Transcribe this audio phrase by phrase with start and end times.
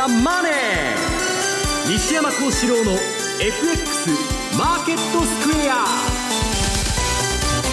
[0.00, 0.52] ザ・マネー」
[1.92, 2.92] 西山幸四郎の
[3.38, 4.08] FX
[4.56, 5.84] マーケットスクエア。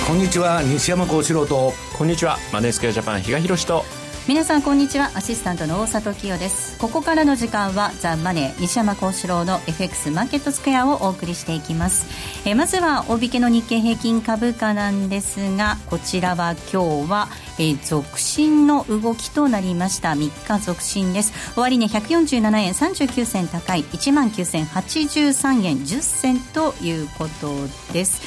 [0.05, 1.73] こんにちは西山幸四郎と。
[1.97, 3.85] こんにちはマネースクエアジャパン比嘉宏と
[4.27, 5.09] 皆さんこんにちは。
[5.15, 6.77] アシスタントの大里清です。
[6.79, 12.05] ここからの時間はザ・マネー西山幸四郎の FX マーケットスクエアをお送りしていきます。
[12.45, 20.09] えまずは大引けの日経平均株価なんですがこちらは今日はえ続伸の動きとなりました。
[20.09, 21.31] 3日続伸です。
[21.55, 27.53] 終値、ね、147円39銭高い1万9083円10銭ということ
[27.93, 28.21] です。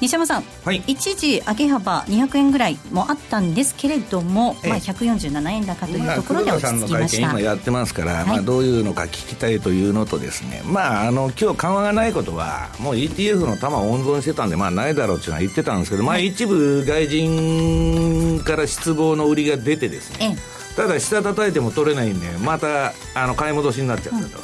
[0.00, 20.36] 西山さん、はい、一時上げ幅200円ぐらいもあったんですけれども、まあ、147円高というところで落ち着きました、まあ、今やってますから、はい、まあ、どういうのか聞きたいというのとですね、まあ、あの今日緩和がないことはもう ETF の球を温存してたんで、まあ、ないだろうっていうのは言ってたんですけど、まあ、一部外人から失望の売りが出てですね、
[20.76, 24.38] ただ下叩いても取れないんでまたあの買い戻しになっちゃったと、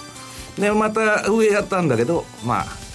[0.57, 2.90] うん、でまた上やったんだけどまあ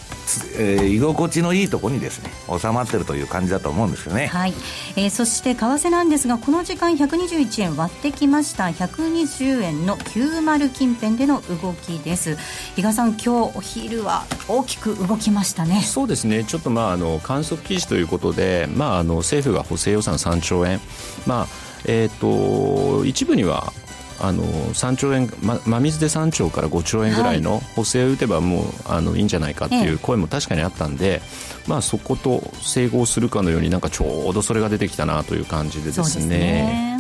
[0.57, 4.53] えー、居心地のいいところにですね収まってるという感じだと思うんですよね、はい。
[4.95, 8.65] えー、そして為替なんですがこの時間121円割ってきました。
[8.65, 12.37] 120円の90近辺での動きです。
[12.75, 15.81] 比嘉さん今日お昼は大きく動きましたね。
[15.81, 16.43] そうですね。
[16.43, 20.79] ちょっとまああの観測記事ということで、まあ、あの政府が補正予算3兆円。
[21.25, 21.47] まあ
[21.85, 23.71] えーと一部には
[24.19, 31.21] あの3兆円、ま、真水で3兆から5兆円ぐらいの補正を打てばもうあのいいんじゃないかっていう声も確かにあったんで、
[31.67, 36.94] まあ、そこと整合するかのようになんかちょうどそれが出てきたなという感じでですね。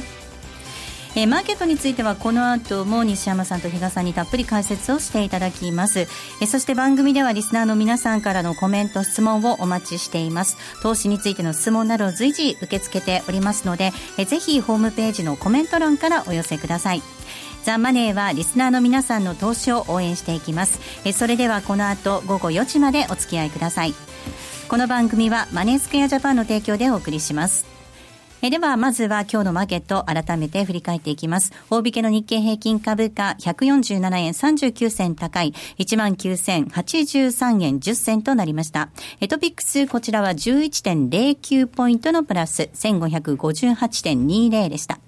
[1.17, 10.57] えー、マーケットについてはこの後も西山さんと比嘉さんにたっぷり解説をしていただきます、えー、そして番組ではリスナーの皆さんからのコメント質問をお待ちしています。
[10.81, 17.01] 投資についての質問などを随時受け付けておりますので、えー、ぜひホームページのコメント欄からお寄せください。
[17.63, 20.79] ザ・マネーはリスナーの皆さんの投資を応援していきます。
[21.05, 23.93] えそれではこの後午後4時までお付き合いください。
[24.67, 27.74] この番組はマネースクエアジャパンの提供でお送りします。
[28.41, 31.53] えでは、まずは今日のマーケット、改めて振り返っていきます。
[31.69, 38.89] 大引けの日経平均株価、147円39銭高い、19,083円10銭となりました。
[39.21, 44.99] えトピックス、こちらは11.09ポイントのプラス、1558.20でした。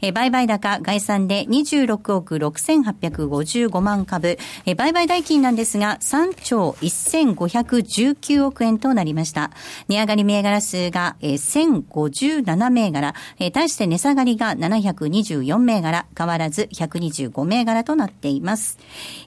[0.00, 9.50] えー、売買高概算で26億6855万株、えー、売買代金なんですが3兆1519億円となりました。
[9.88, 18.78] 値上がり銘柄数が、えー、1057銘柄、えー、対して値下がりが724銘柄、変わらず125銘柄となっています。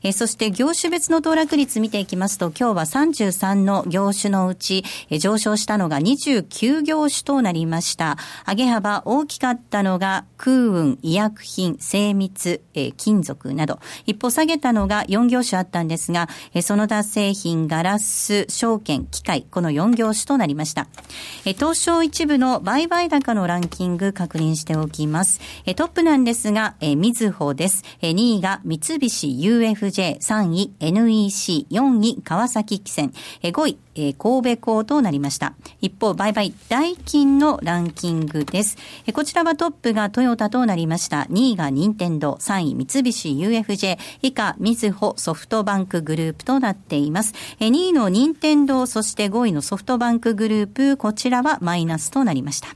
[0.04, 8.18] えー、そして業種別の騰落率見ていきますと、今日は33の業種のうち、えー、上昇したのが29業種となりました。
[8.48, 20.88] 上げ幅大きかったのが空運、医薬品、精密、えー、金属など、一方下げたのが4業種あったんですが、えー、その他製品、ガラス、証券、機械、この4業種となりました。
[21.46, 25.42] えー、東証一部の売買高のランキング確認しておきます。
[25.66, 27.84] えー、トップなんですが、えー、みずほです。
[28.02, 35.54] えー、2位が三菱 UFJ、3位 NEC、4位川崎汽船、えー、5位えー、神戸港となりました。
[35.82, 38.78] 一方、売買代金のランキングです。
[39.06, 41.28] えー、こちらはトップがトヨタとなりました。
[41.30, 47.34] 2位が任天堂、3位三菱 UFJ、以下、みずほソフトバンクグループとなっています。
[47.60, 52.68] えー、2位の任天堂、そして5位のソフトバンクグループ、こちらはマイナスとなりました。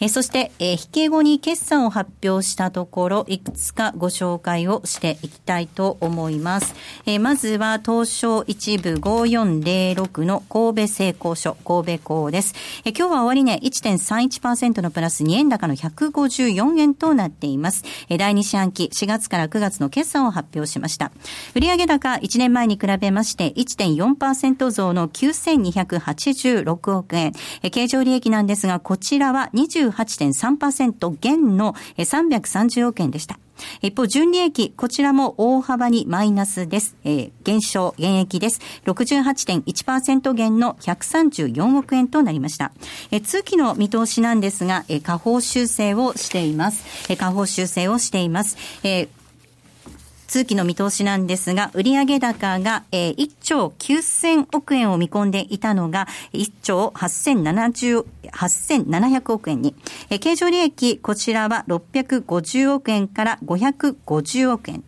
[0.00, 6.74] えー、そして、えー、引け後に決算を発表したところ、いくつかご紹介をしていきたいと思います。
[7.06, 12.54] えー、まずは、東証一部5406の神戸製鋼所、神戸港です。
[12.84, 17.82] え今日は終値、ね、1.31%のプラス2円高の154円となっています。
[18.08, 21.10] え第2四半期4月から9月の決算を発表しました。
[21.56, 27.32] 売上高1年前に比べまして1.4%増の9286億円。
[27.64, 33.40] え経常利益なんですが、こちらは28.3%減の330億円でした。
[33.82, 36.96] 一方、純利益、こちらも大幅にマイナスです。
[37.04, 38.60] えー、減少、減益です。
[38.86, 42.72] 68.1%減の134億円となりました。
[43.10, 46.84] えー、通期の見通しなんですが、えー、下方修正をしています。
[47.10, 48.56] えー、下方修正をしています。
[48.82, 49.08] えー
[50.26, 59.74] 通期の見通しなんですが、売上高が、えー、1兆9000億円を見込んでいたのが、1兆8070、8700億円に。
[60.10, 64.82] え、経常利益、こちらは650億円から550億円。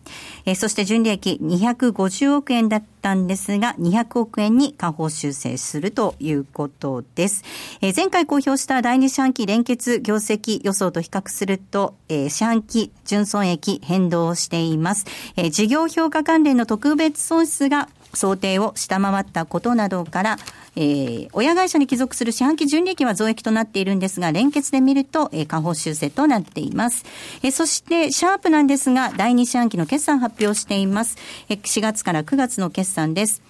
[0.47, 7.43] え、そして純利益250億円だったんですが、200億円に下方修正するということです。
[7.81, 15.05] え、前回公表した第2四半期連結業績予想と比較すると、えー、四半期純損益変動しています。
[15.35, 20.37] え、事業評価関連の特別損失が想定を下回ったことなどから、
[20.75, 27.05] えー、親会社に帰属する四半期純利益は増益となっているんですが、連結で見ると、えー、下方修正となっています。
[27.43, 31.17] えー、そして、シャープなんですが、第2四半期の決算発表しています。
[31.49, 33.41] えー、4月から9月の決算です。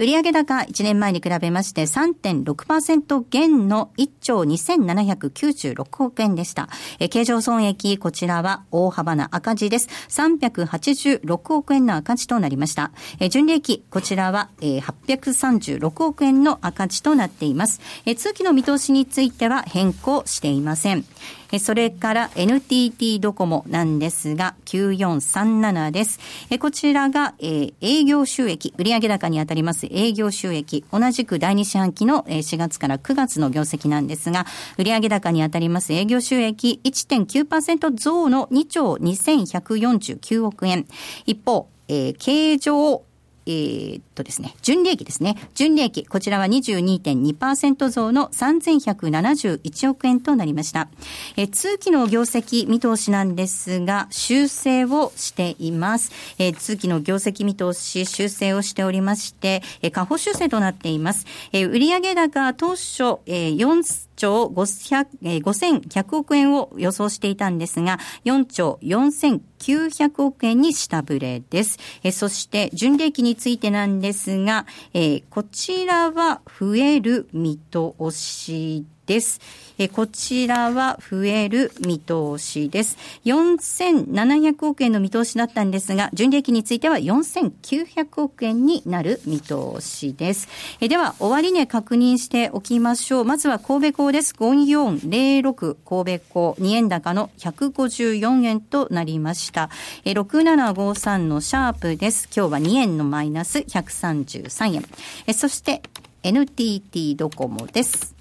[0.00, 6.70] 売上高1年前に比べまして3.6%減の1兆2796億円でした。
[6.98, 9.90] え経常損益、こちらは大幅な赤字です。
[10.08, 12.92] 386億円の赤字となりました。
[13.18, 17.82] え純利益、こちらは、え836億円の赤字となっています。
[18.06, 21.04] え通期の見通しについては変更していません。
[21.52, 26.20] えそれから NTT ドコモなんですが、9437です。
[26.50, 34.46] えこちらがえ、営業収益、売上高にあたります営業収益、同じく第2四半期の4月から9月の業績なんですが、
[34.78, 40.86] 売上高にあたります営業収益1.9%増の2兆2149億円。
[41.26, 43.02] 一方、えー、経常
[43.50, 45.36] えー、っとですね、純利益ですね。
[45.54, 50.88] 純利益、こちらは22.2%増の3171億円となりました。
[51.36, 56.12] えー、通期の業績見通しなんですが、修正をしています。
[56.38, 61.26] えー、通期の業績見通し、修正をしておりまして、えー、下方修正となっています。
[61.52, 63.82] えー、売上高当初、えー、4
[64.20, 71.78] 兆500、えー、5100億円を予想していたんですが、4兆4900億円に下振れです。
[72.02, 78.99] え、そして、純利益についてなんですが、えー、こちらは増える見通しです。
[79.10, 79.40] です
[79.82, 82.98] えこちらは増える見通しです。
[83.24, 90.48] 4700億円の見通しだったんですが、純利益については4900億円になる見通しです。
[90.82, 93.24] えでは、終値確認しておきましょう。
[93.24, 94.34] まずは神戸港です。
[94.34, 99.70] 5406神戸港2円高の154円となりました。
[100.04, 102.28] え6753のシャープです。
[102.36, 104.84] 今日は2円のマイナス133円。
[105.26, 105.80] えそして、
[106.22, 108.19] NTT ドコモです。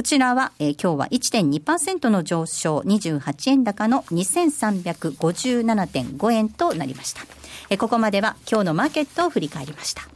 [0.00, 7.20] こちらは、えー、今日は1.2%の上昇、28円高の2357.5円となりました。
[7.68, 10.08] えー、ここまでは今日のマーケットを振り返りました。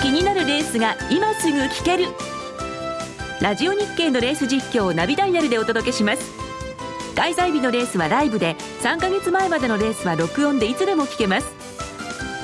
[0.00, 2.04] 気になるレースが今すぐ聞ける。
[3.40, 6.22] ラジオ日経のレース実況をナビダイヤルでお届けします。
[7.16, 11.48] 開催日のレースはライブで、3ヶ月前までのレースは録音でいつでも聞けます。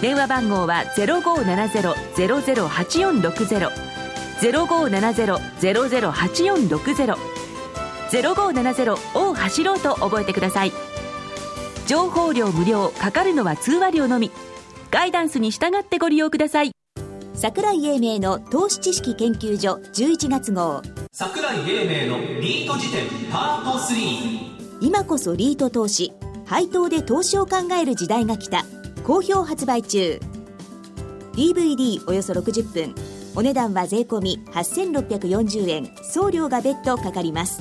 [0.03, 3.96] 電話番号は0570-008460
[4.41, 7.17] 0570-008460
[8.11, 10.73] 0570を走ろうと覚えてください。
[11.87, 14.31] 情報量無料かかるのは通話料のみ。
[14.91, 16.73] ガイダンスに従ってご利用ください。
[17.35, 20.83] 桜井英明の投資知識研究所11月号。
[21.13, 26.13] 桜井英明のリート辞典パート3今こそリート投資
[26.45, 28.65] 配当で投資を考える時代が来た。
[29.05, 30.21] 好評発売中。
[31.35, 32.95] DVD およそ60分
[33.37, 35.95] お値段は税込8640円。
[36.03, 37.61] 送料が別途かかります。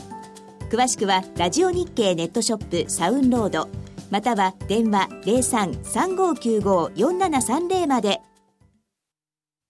[0.70, 3.68] 詳しくはラジオ日経ネットショップサウンロード。
[4.10, 8.22] または電話0335954730まで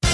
[0.02, 0.08] Today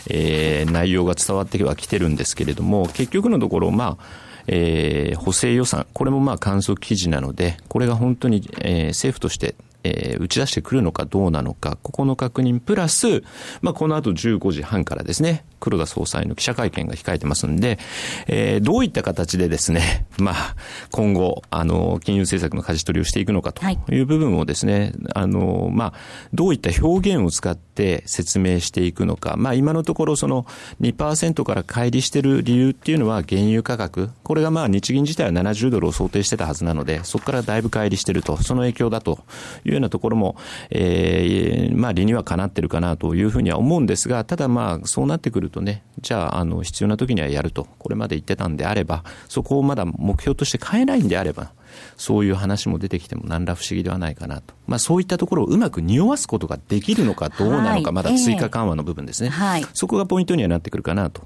[0.10, 13.24] えー、内容が伝わってはきてるんですけれども、結局のところ、まあ、えー、補正予算、これもまあ観測記事なので、これが本当に、えー、政府としてえー、打ち出してくるのかどうなのか、ここの確認プラス、
[13.62, 17.80] まあ、この後15時半からですね、黒田総裁の記者会見が控えてますんで、
[18.28, 20.56] えー、どういった形でですね、 まあ、
[20.92, 24.02] 今後、あの、金融政策の舵取りをしていくのかとい。
[24.02, 25.94] う部分をですね、はい、あの、まあ、
[26.34, 30.48] どういった表現を使ってって説明していくのか、まあ今のところその
[30.82, 39.20] 2%から乖離している理由っていうのは原油価格、これがまあ日銀自体は70ドルを想定してたはずなので、そこからだいぶ乖離していると、その影響だと
[39.64, 40.36] いうようなところも、
[40.72, 51.52] えー、まあ理にはかなってるかなというふうには思うんですが、ただまあそうなってくるとね、じゃああの必要な時にはやると、これまで言ってたんであれば、そこをまだ目標として変えないんであれば、
[51.98, 54.54] そういう話も出てきても何ら不思議ではないかなと。
[54.68, 59.66] まあそういったところをうまく匂わすことができるのかどうなのか、まだ追加緩和の部分ですね、はい。
[59.74, 61.24] そこがポイントにはなってくるかなと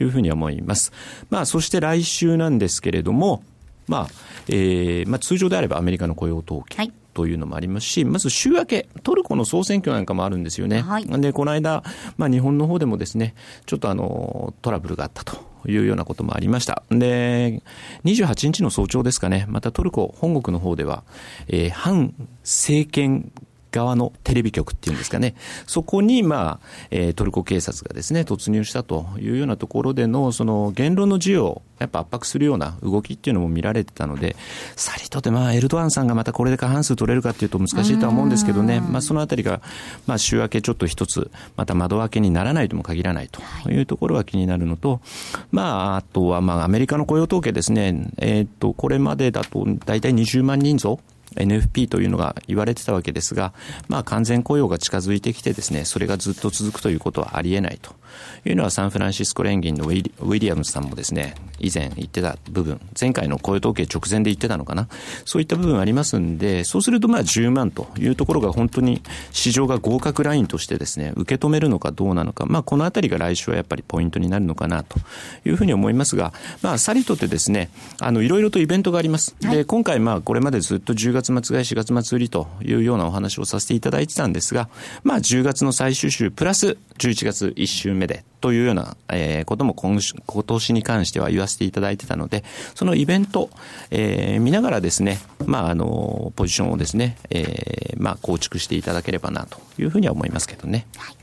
[0.00, 0.92] いうふうに思います。
[1.30, 3.42] まあそして来週なんですけれども、
[3.86, 4.08] まあ、
[4.48, 6.76] えー、まあ通常であればアメリカの雇用統計。
[6.76, 10.80] はいというのもありますし、まず週明け、トルコの総選挙なんかもあるんですよね。
[10.82, 11.82] はい、で、この間、
[12.16, 13.34] まあ日本の方でもですね、
[13.66, 15.49] ちょっとあの、トラブルがあったと。
[15.68, 16.82] いうようなこともありました。
[16.90, 17.62] で、
[18.04, 21.04] 28日の早朝ですかね、またトルコ本国の方では、
[21.48, 23.32] えー、反政権
[23.70, 25.34] 側のテレビ局っていうんですかね、
[25.66, 34.36] そこに、まあ、えー、トルコ警察がですね、突入したというようなところでの、その言論の自由をやっぱ圧迫するような動きっていうのも見られてたので、
[34.76, 39.60] さりとて、まあ、エルドアンさんがまたこれで過半数取れるかっていうと難しいとは思うんですけどね、まあ、そのあたりが、
[40.06, 43.80] まあ、週明けちょっと一つ、また窓開けにならないとも限らないとい。
[43.80, 45.00] うところが気になるのと、
[45.50, 51.00] まあ、あとは、まあ、アメリカの雇用統計ですね、えっ、と、これまでだと大体20万人増、
[51.36, 53.52] NFP というのが言われてたわけですが、
[53.88, 57.99] まあ完全雇用が近づいてきてですね、それがずっと続くということはありえないと。
[58.44, 64.88] いうのはサンフランシスコ連銀のウィリアムズさんもですね、以前言ってた部分、前回の雇用統計直前で言ってたのかな、
[65.24, 69.02] そういった部分ありますんで、そうするとまあ10万というところが本当に
[69.32, 74.98] 市場が合格ラインとしてですね、受け止めるのかどうなのか、まあこのあたりが来週はやっぱりポイントになるのかなと
[75.44, 79.36] いうふうに思いますが、まあさりとてですね、あのいろいろとイベントがあります。
[79.40, 84.68] で、今回まあこれまでずっと10月末買い4月末売りというようなお話をさせていただいてたんですが、
[85.04, 92.42] まあ10月の最終週プラス11月1週目目でというような、えー、ことも今今年に関しては言わせていただいてたので、
[92.74, 93.50] そのイベント、
[93.90, 100.86] えー、見ながらですね、まあ、あの、ポジションをですね、えー、まあ、構築していただければなというふうには思いますけどね。
[100.96, 101.19] はい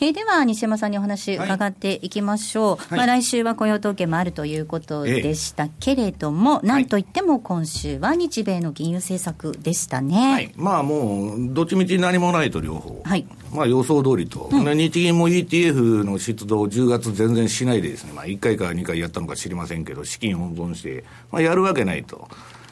[0.00, 22.28] えー、では西山さんにお話伺っていきましょう、はい、まあ、来週は雇用統計もあるということでしたけれども、えー、なんといっても今週は日米の金融政策でしたね、はい、まあもうどっちみち何もないと両方、はい、まあ予想通りと、うん、日銀も ETF の出動を10月全然しないでですね、まあ、1回か2回やったのか知りませんけど資金温存して、まあ、やるわけないと。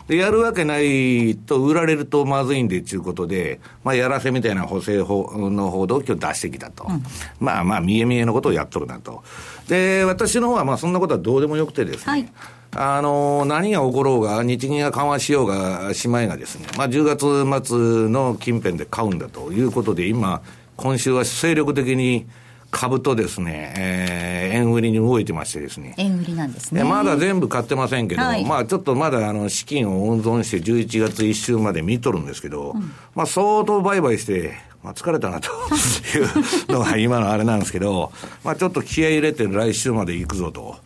[0.08, 6.86] で、やるわけないと、売られるとまずいんでっていうことで、まあ、やらせみたいな補正法の報道を今日出してきたと。
[6.88, 7.02] うん、
[7.38, 9.22] まあまあ、見え見えのことをやっとるなと。
[9.68, 12.28] で、私の方はまあ、そんなことはどうでもよくてですね、はい
[12.72, 20.42] あの、何が起ころうが、日銀が緩和しようが、しまいがですね、まあ、10月末の近辺で買うんだということで、今、
[20.76, 22.26] 今週は精力的に
[22.70, 25.94] 株とですね、えー、円売りに動いてましてですね。
[25.96, 26.84] 円売りなんですね。
[26.84, 35.50] まだ全部買ってませんけど、はい、まあちょっとまだあの資金を温存して11月1週まで見とるんですけど、うん、まあ相当売買して、まあ疲れたなと
[36.16, 38.12] いうのが今のあれなんですけど、
[38.44, 40.76] まあちょっと気合い入れて来週まで行くぞと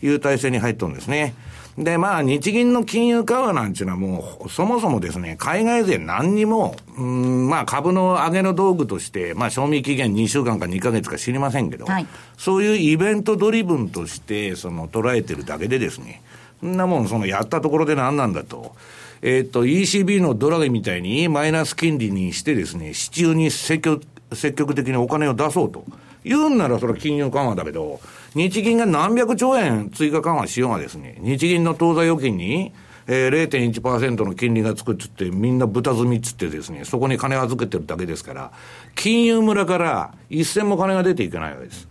[0.00, 1.34] いう体制に入っとるんですね。
[1.78, 16.22] で、まあ、日銀の金融緩和なんていうのはもう、そもそもですね、海外勢何にも、うん、まあ、株の上げの道具として、まあ、賞味期限2週間か2ヶ月か知りませんけど、はい、そういうイベントドリブンとして、その、捉えてるだけでですね、
[16.60, 18.74] そんなもん、その、やったところで何なんだと。
[19.22, 24.02] えっ、と、ECB のドラギみたいにマイナス金利にしてですね、市中に積極
[24.34, 25.84] 積極的にお金を出そうと。
[26.24, 28.00] 言うんならそれは金融緩和だけど、
[28.34, 32.72] 日銀が何百兆円追加緩和しようがですね、日銀の当座預金に、
[33.06, 38.52] えー、0.1%の金利がつくっつって、みんな豚積みっつってですね、そこに金預けてるだけですから、
[38.94, 41.88] 金融村から一銭も金が出ていけないわけです。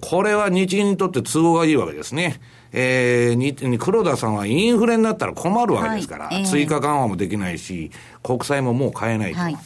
[0.00, 2.40] これは日銀にとって都合がいいわけですね。
[2.72, 7.90] えー、に、黒田さんはインフレになったら困るわけですから、はいえー、追加緩和もできないし、
[8.22, 9.40] 国債ももう買えないと。
[9.40, 9.56] はい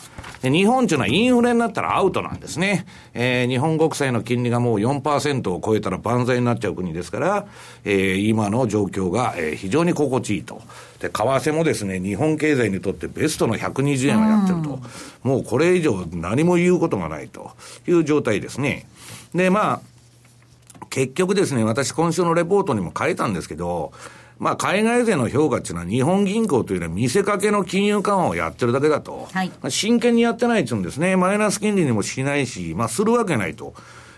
[0.45, 2.85] で日本っていうのはインフレになったらアウトなんですね。
[3.15, 7.47] えー、日本国債の金利がもう4%を超えたら万歳になっちゃう国ですから、
[7.87, 10.61] えー、今の状況が、えー、非常に心地いいと。
[11.01, 14.81] で、為替もですね、日本経済にとってベストの120円をやってると。
[15.23, 17.53] もうこれ以上何も言うことがないと
[17.89, 18.87] いう状態ですね。
[19.35, 19.81] で、まあ、
[20.95, 23.91] 結局ですね、私今週のレポートにも書いたんですけど、
[24.39, 29.27] まあ、海外勢の評価っていうのは、日本銀行というのは見せかけの金融緩和をやってるだけだと。
[29.33, 31.17] はい、真剣にやってないっていうんですね。
[31.17, 33.75] マイナス金利にもしないし、まあ、するわけないと。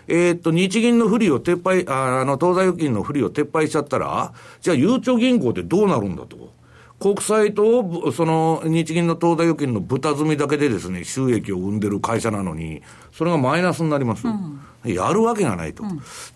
[0.07, 6.51] えー、っと、日銀の不利を撤廃、ああの、当座預金の不利を撤廃しちゃったら、じゃあ、ゆうちょ銀行ってどうなるんだと。
[6.99, 14.27] 国債と、その日銀の当座預金の豚積みだけでですね、収益を生んでる会社なのに、それがマイナスになります。
[14.27, 15.83] うん、やるわけがないと、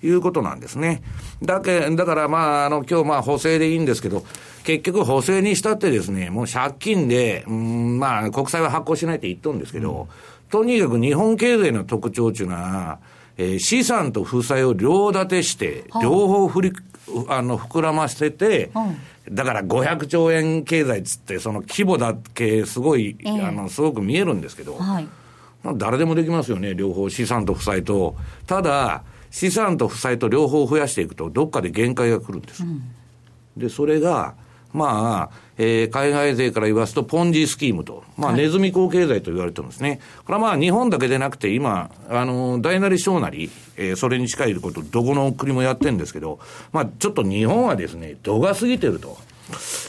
[0.03, 1.01] いうことなんですね。
[1.41, 4.23] だけ、だからまあ、あの、今日まあ補正でいいんですけど、
[4.63, 10.07] 結局補正にしたってですね、もう借金で、うん、まあ、国債は発行しないって言っとるんですけど、うん、
[10.51, 12.99] とにかく日本経済の特徴っていうのは、
[13.37, 16.73] えー、資産と負債を両立てして、両方振り、
[17.27, 18.71] あの、膨らませて、
[19.29, 25.07] だから500兆円経済っつって、その規模だけすごい、えー、あの、すごく見えるんですけど、はい、
[25.75, 28.15] 誰でもできますよね、両方、資産と負債と。
[28.47, 32.63] ただ、資産と負債と両方増やしていくと、どっかで限界が来るんです。
[32.63, 32.83] うん、
[33.57, 34.35] で、それが、
[34.73, 39.99] まあ、えー、海外勢から言わすと、ポンジスキームと、まあ、ネズミ講経済と言われてるんですね。
[40.25, 46.39] これはまあ、日本だけでなくて、今、あの、大なり小なり、えー、それに近いこと、どこの国もやってるんですけど、
[46.71, 49.19] まあ、ちょっと日本はですね、度が過ぎてると。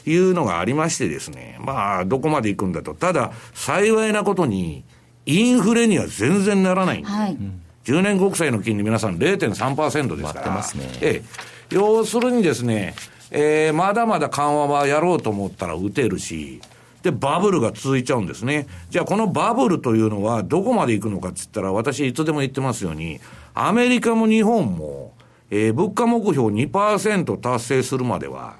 [0.07, 1.57] いうのがありましてですね。
[1.61, 2.95] まあ、どこまで行くんだと。
[2.95, 4.83] ただ、幸いなことに、
[5.25, 7.09] インフレには全然ならないんで。
[7.09, 7.39] はい、
[7.85, 10.57] 10年国債の金利皆さん0.3%ですから。
[10.57, 10.63] ね、
[11.01, 11.53] ええ。
[11.71, 12.95] 要するにですね、
[13.35, 16.61] えー、まだまだ緩和はやろうと思ったら打てるし、
[17.03, 18.67] で、バブルが続いちゃうんですね。
[18.91, 23.21] じゃあ、このバブルというのはどこまで行くのかって言ったら、私いつでも言ってますように、
[23.55, 25.15] アメリカも日本も、
[25.51, 28.57] えー、物価目標2%達成するまでは、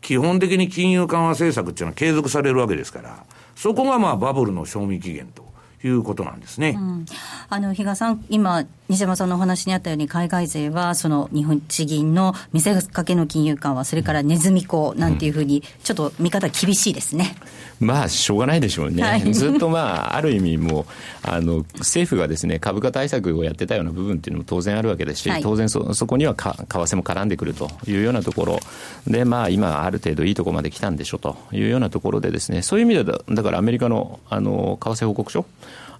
[0.00, 5.51] 基本的に金融緩和政策っていうのは継続されるわけですから、そこがまあバブルの賞味期限と。
[5.84, 7.06] いうことなんですね、うん、
[7.48, 17.34] あの比嘉さん、今、西山さんのお話にあったように、海外勢はその日本地銀の見せかけの金融緩和、それからネズミ講なんていうふうに、ちょっと見方厳しいですね。
[17.80, 20.84] まあ、しょうがないでしょうね、はい、ずっとまあ、ある意味もう
[21.22, 28.60] あの、政府がですね株価対策をやってたような部分っていうのも当然あるわけですし、はい、当然そ、そこにはか為替も絡んでくるというようなところ。
[29.06, 35.44] で、まあ、今、ある程度いいところまで来たんでしょというようなところで、ですねそういう意味でだからアメリカのあの為替報告書、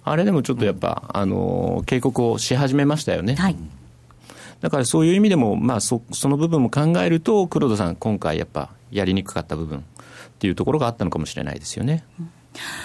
[0.03, 3.35] あれでもちょっとやっぱ、あの警告をし始めましたよね。
[3.35, 3.55] はい
[4.63, 9.81] だからそういう意味でも、まあそ、その部分も考えると、黒田さん、今回やっぱやりにくかった部分っ
[10.39, 12.05] ていうところがあったのかもしれないですよね。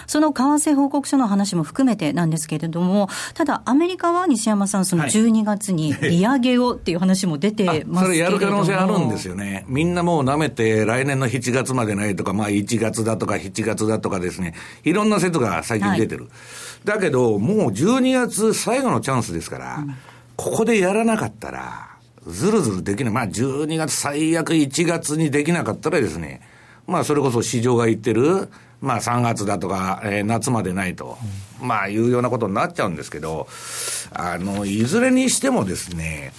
[0.09, 9.65] その為替報告書の話も含めてなんですけれども、ただ、アメリカは西山さん、その12月に 利上げをっていう話も出てますそれやる可能性あるんですよね。
[9.69, 16.25] みんなもうなめて、来年の7月までないとか、まあ1月だとか7月だとかですね、いろんな説が最近出てる。
[16.25, 16.33] はい
[16.85, 19.95] だけど、もう12月最後のチャンスですから、うん、
[20.37, 21.89] ここでやらなかったら、
[22.27, 23.13] ずるずるできない。
[23.13, 26.41] まあ、12月最悪1月にできなかったらですね、
[26.87, 28.49] まあ、それこそ市場が言ってる、
[28.81, 31.19] まあ、3月だとか、えー、夏までないと、
[31.61, 33.49] うん、まあ、いうようなことになっちゃうんですけど、
[34.13, 36.33] あの、いずれにしてもですね、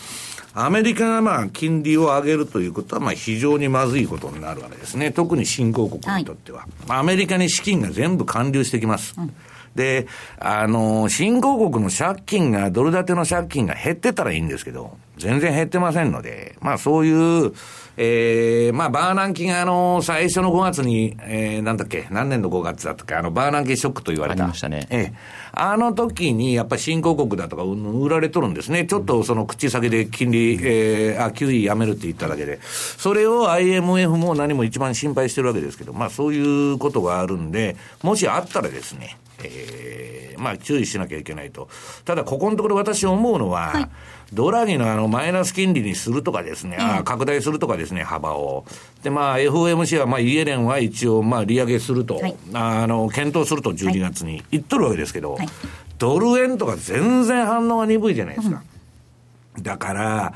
[0.54, 5.12] アメリカがまあ金利を上げるということはまあ非常にまずいことになるわけですね。
[5.12, 6.62] 特に新興国にとっては。
[6.88, 9.14] はい、アメリカに資金が全部還流してきます。
[9.18, 9.34] うん
[9.76, 10.08] で、
[10.40, 17.54] あの、新興国の借金が、ドル建ての借金が減ってたらいいんですけど、全然減ってませんので、まあそういう、
[17.98, 24.44] ええー、まあバーナンキがあの、最初の5月に、えー、なんだっけ、何年の5月だったっけ、あの、バーナンキショックと言われた。
[24.44, 24.88] ありましたね。
[24.90, 25.14] ええ。
[25.52, 28.86] あの時に、やっぱり新興国だとか、売られとるんですね。
[28.86, 32.60] ちょっとその口先で金利、えー、あ、QE やめるって言っただけで。
[32.64, 41.70] それを IMF も何も一番心配してるわけですけど、まあそういうことがあるんで、もしあったらですね、えー、まあ注意しなきゃいけないと。
[42.06, 43.90] ただ、ここのところ私思うのは、はい、
[44.34, 48.66] ドラギのあのマイナス金利にするとかですね、うん、あ拡大するとかですね、幅を。
[49.04, 55.48] で、まあ FOMC は、まあイエレンは一応、まあ利上げすると、はい、あの、検討すると12月に言っとるわけですけど、はい、
[55.98, 58.62] ドル円とか全然反応が鈍いじゃないですか。
[59.58, 60.34] うん、だから、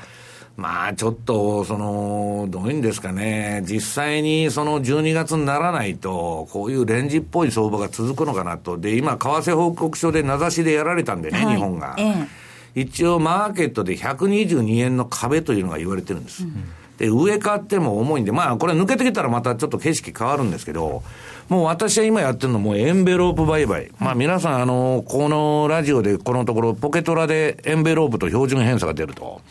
[0.56, 8.78] まあちょっと、その、どういうんですかね、実際にその12月にならないと、こういうレンジっぽい相場が続くのかなと。
[8.78, 11.96] で、今、為替報告書で名指しでやられたんでね、はい、日本が。
[11.98, 12.28] え
[12.76, 16.44] え、一応、マーケットで122円の壁というのが言われてるんです。
[16.44, 16.66] うん、
[16.98, 21.02] で、上買っても重いんで、まあ、これ抜けてきたらまたちょっと景色変わるんですけど、
[21.50, 23.90] もう私は今やってるのもエンベロープ売買。
[24.00, 29.42] まあ皆さん、あの、このラジオでこのところポケトラでエンベロープと標準偏差が出ると。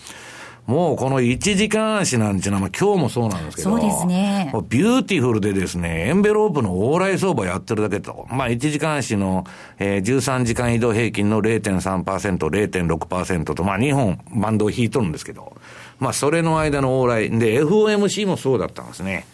[0.66, 4.52] もうこの1時間足なんていうのは、今日もそうなんですけど、そうですね。
[4.68, 9.44] ビューティフルでですね、エンベロープの往来相場やってるだけと、まあ1時間足の、
[9.80, 15.56] えー、13時間移動平均の0.3%、0.6%と、まあ2本バンドを引いとるんですけど、
[15.98, 19.26] まあそれの間の往来、で、FOMC もそうだったんですね。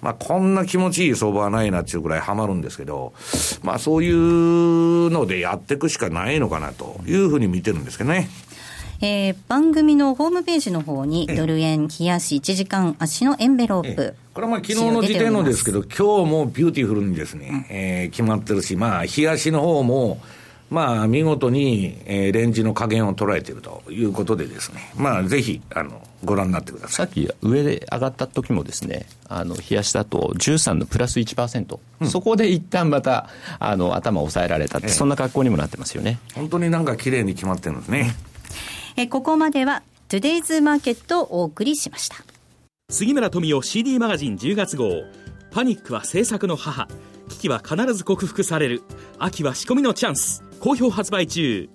[0.00, 3.14] まあ、こんな気持ちいい相場はないなっていうぐらいハマるんですけど、
[3.62, 8.28] まあ、そういうのでやっていくしかないのかなというふうに見てるんですけどね。
[9.00, 14.14] えー、番組のホームページの方に、ドル円冷やし1時間足のエンベロープ。
[14.34, 20.20] これはまあ昨日の時点のですけど、今日もビューティフルにですね、うん、えー、決まってるし、まあ、日足の方も、
[20.70, 27.06] まあ、見事に、えー、レンジの下限を捉えているということでですね、まあ、ぜひ、あの、ご覧になってください。
[27.06, 36.18] さっき上で上がった時もですね、あの、日足だと13のプラス1%、うん、そこで一旦また、あの、頭を抑えられたって、ええ、そんな格好にもなってますよね。
[36.34, 38.14] 本当になんか綺麗に決まってるんですね。
[39.00, 42.16] えここまでは、 Today's Market をお送りしました。
[42.90, 44.90] 杉村富夫 CD マガジン10月号。
[45.50, 46.88] パニックは政策の母。
[47.28, 48.82] 危機は必ず克服される。
[49.18, 50.42] 秋は仕込みのチャンス。
[50.60, 51.68] 好評発売中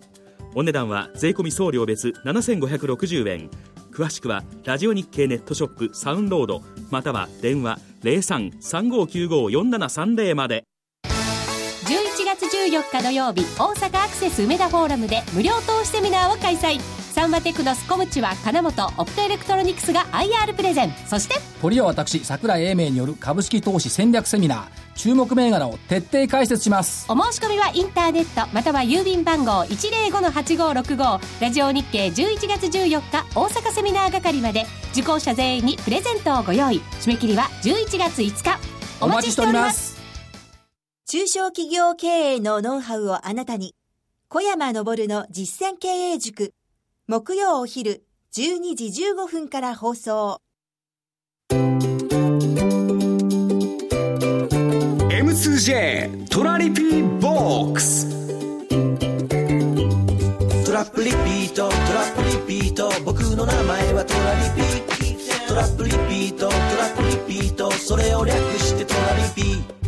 [0.55, 3.49] お値段は税込送料別7560円
[3.91, 10.65] 詳しくはラジオ日経ネットショップサウンロードまたは電話0335954730まで
[11.05, 16.79] 11月14日土曜日大阪アクセス梅田フォーラムで無料投資セミナーを開催
[17.23, 20.91] サンマテクノスコムチは金本オプトエレクトロニクスが IR プレゼン。
[21.07, 21.35] そして？
[21.61, 24.67] 堀は私櫻井英明による株式投資戦略セミナー。
[24.95, 27.09] 注目銘柄を徹底解説します。
[27.09, 36.81] お申し込みはインターネットまたは郵便番号105-8565ラジオ日経11月14日大阪セミナー係まで受講者全員にプレゼントをご用意。
[36.99, 38.59] 締め切りは11月5日。
[38.99, 39.97] お待ちしております。
[41.07, 43.75] 中小企業経営のノウハウをあなたに。
[44.27, 46.53] 小山昇の実践経営塾
[47.05, 50.39] 木曜お昼12時15分から放送。
[55.11, 58.07] M2J トラリピボックス。
[60.65, 62.89] トラップリピートトラップリピート。
[63.03, 64.81] 僕の名前はトラリピ
[65.45, 67.69] トラップリピートトラップリピート。
[67.69, 69.82] それを略してトラリピ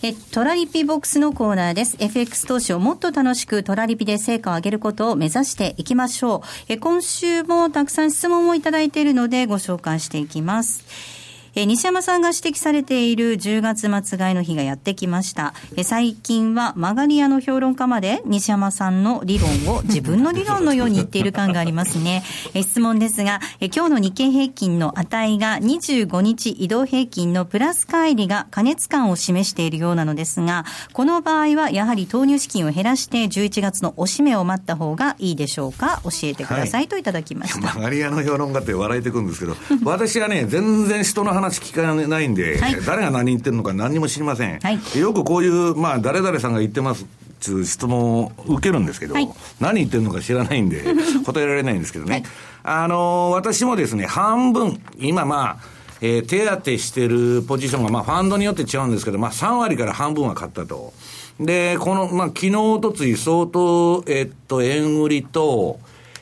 [0.00, 1.96] えトラリピボックスのコーナーです。
[1.98, 6.40] FX 投資をもっと楽しくトラリピで成果を上げることを目指していきましょう。
[6.68, 11.17] え今週もたくさん質問をいただいているのでご紹介していきます。
[11.58, 15.54] えー、西山さんが指摘されている10月末買いの日がやってきました。
[15.72, 22.22] えー、最近は曲がり屋の評論家まで西山さんの理論を自分の理論のように言っている感がありますね。
[22.54, 36.00] えー、質問ですが、えー、今日の日経平均の値が25日移動平均のプラス乖離が過熱感を示しているようなのですが、この場合はやはり投入資金を減らして11月のおしめを待った方がいいでしょうか？
[36.04, 37.62] 教えてください、といただきました。
[37.62, 44.58] 曲がり屋の評論家って笑えてくんですけど、私はね、全然人の話話聞かないんで、はい、誰が何言ってるのか何にも知りません。
[44.60, 47.06] はい、よくこういう、まあ、誰々さんが言ってますっ
[47.44, 49.28] ていう質問を受けるんですけど、はい、
[49.60, 50.84] 何言ってるのか知らないんで、
[51.24, 52.24] 答えられないんですけどね。
[52.62, 60.92] あのー、私もですね、半分、今まあ、えー、手当てしてるポジションが、まあ、ファンドによって違うんですけど、まあ、3割から半分は買ったと。
[61.40, 65.78] で、この、まあ、昨日、おとつい、相当、えっと、円売りと、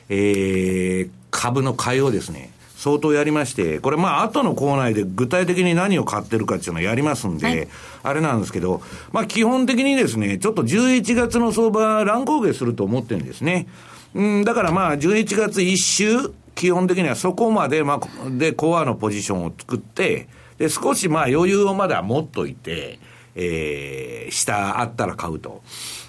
[0.09, 7.67] えー、株の買いをですね、相当やりまして、これまあ後のコーナーで具体的に何を買ってるかっていうのをやりますんで、はい、
[8.03, 13.67] あれなんですけど、まあ基本的にですね、ちょっと11月の相場乱高下すると思ってるんですね。
[14.13, 20.27] うん、だからまあ11月1週、基本的にはそこまで、まあ、で、コアのポジションを作って、
[20.59, 22.99] で、少しまあ余裕をまだ持っといて、
[23.35, 25.63] えー、下あったら買うと。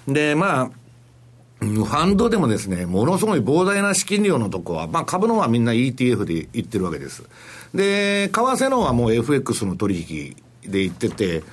[0.07, 0.71] で、まあ、
[1.59, 7.23] ファンドでもですね、ものすごい膨大な資金量のとこは、まあ株のはみんな ETF で言ってるわけです。
[7.73, 11.43] で、為替のはもう FX の取引で言ってて、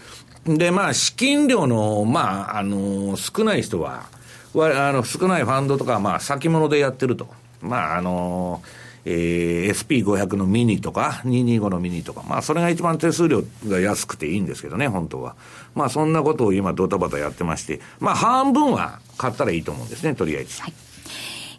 [0.47, 4.05] で、まあ資金量の、まあ、あの、少ない人は、
[4.55, 7.29] あの、少ないファンドとか、まあ先物でやってると。
[7.61, 8.63] まあ、あの、
[9.05, 15.37] えー、SP500 のミニとか、225のミニとか、まあ、それが一番手数料が安くていいんですけどね、本当は。
[15.75, 20.61] まあ、そんなことを今、ドタバタやってまして、まあ、半分は買ったらいいと思うんですね、とりあえず。
[20.61, 20.73] はい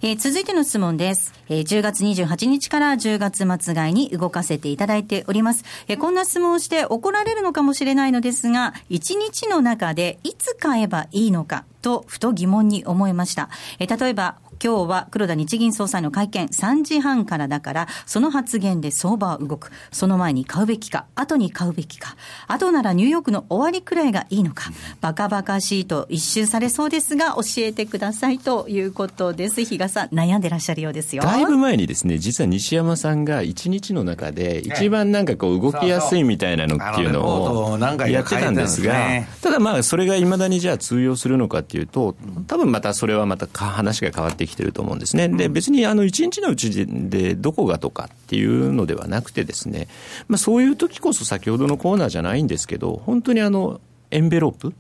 [0.02, 1.34] えー、続いての質問です。
[1.50, 5.64] えー、10月28日から10月末買いに動かせていただいております。
[5.88, 13.50] えー、こんな質問をして怒られるのかもしれないのですが、1日の中でいつ買えばいいのかと、ふと疑問に思いました。
[13.80, 19.72] えー、例えば、今日は黒田日銀総裁の会見3時半からだから、その発言で相場は動く。
[19.92, 22.16] その前に買うべきか、後に買うべきか。
[22.48, 24.72] 後ならニューヨークの終わりくらいがいいのか。
[25.02, 29.64] バカバカしいと一周されそうですが、教えてくださいということです。
[29.64, 31.24] 比嘉さん、悩んでらっしゃるようですよ。
[31.24, 38.96] だいぶ前にですね、実は西山さんが1日の中で一番なんかこう動きやすいみたいなのっていうのをやってたんですが、
[39.42, 42.16] ただまあそれがいまだにじゃあ通用するのかっていうと、
[42.48, 45.30] 多分またそれはまた話が変わってきてると思うんですね。
[45.30, 49.88] で、別にあの1日のうちでどこがとかっていうのではなくてですね、
[50.28, 53.82] まあそういう時こそ先ほどのコーナーじゃないんですけど、本当にあの、
[54.12, 54.74] エンベロープ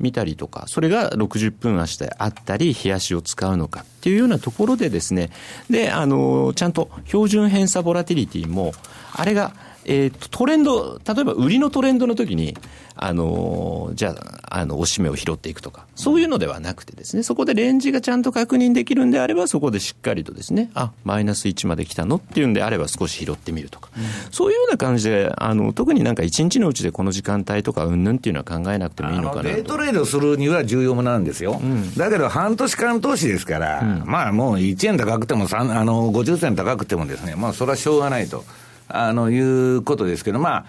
[0.00, 5.30] 見たりとか、それが60分足であったり、冷やしを使うのかっていうようなところでですね、
[5.68, 8.72] で、あの、ちゃんと標準偏差ボラティリティも、
[9.12, 9.52] あれが、
[9.84, 12.56] えー、トレンド、例えば売りのトレンドの時に、
[13.02, 14.14] あのじゃ
[14.50, 29.48] あ、あの、おしめを拾っていくとか、そういうのではなくてですね、そこでレンジがちゃんと確認できるんであれば、そこでしっかりとですね、あ、マイナス1まで来たのっていうんであれば少し拾ってみるとか、うん、そういうような感じで、あの、特になんか1日のうちでこの時間帯とかうんぬんっていうのは考えなくてもいいのかなと。
[29.48, 31.58] デイトレードするには重要なんですよ。
[31.62, 38.44] うん、だけど、半年間投資ですから、うん、まあもう1円高くてもあの、50銭高くてもですね、まあそれはしょうがないと。
[38.92, 40.66] あの、いうことですけど、ま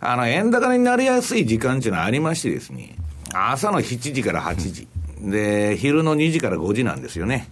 [0.00, 2.96] あ、あの、円高になりやすい時間っていうのはありましてですね、
[3.34, 4.88] 朝の7時から8時、
[5.20, 7.48] で、昼の2時から5時なんですよね。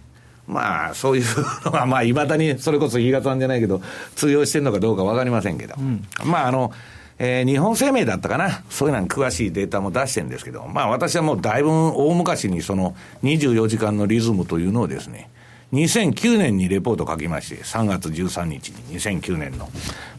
[0.47, 1.25] まあ、そういう
[1.65, 3.81] のは、 まあ、いまだに、それこそ日賀さんじゃないけど、
[4.15, 6.71] 通用してるのかどうかわかりませんけど、うん、まあ、あの、
[7.19, 15.29] えー、日本生命だったかな、そういうのに詳しいデータも出してるんですけど、まあ、私はもうだいぶ大昔にその24時間のリズムというのをですね、
[15.73, 19.69] 2009年にレポート書きまして、3月13日に2009年の。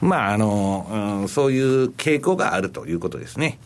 [0.01, 3.59] まあ、あの、うん、そういう傾向があるということですね。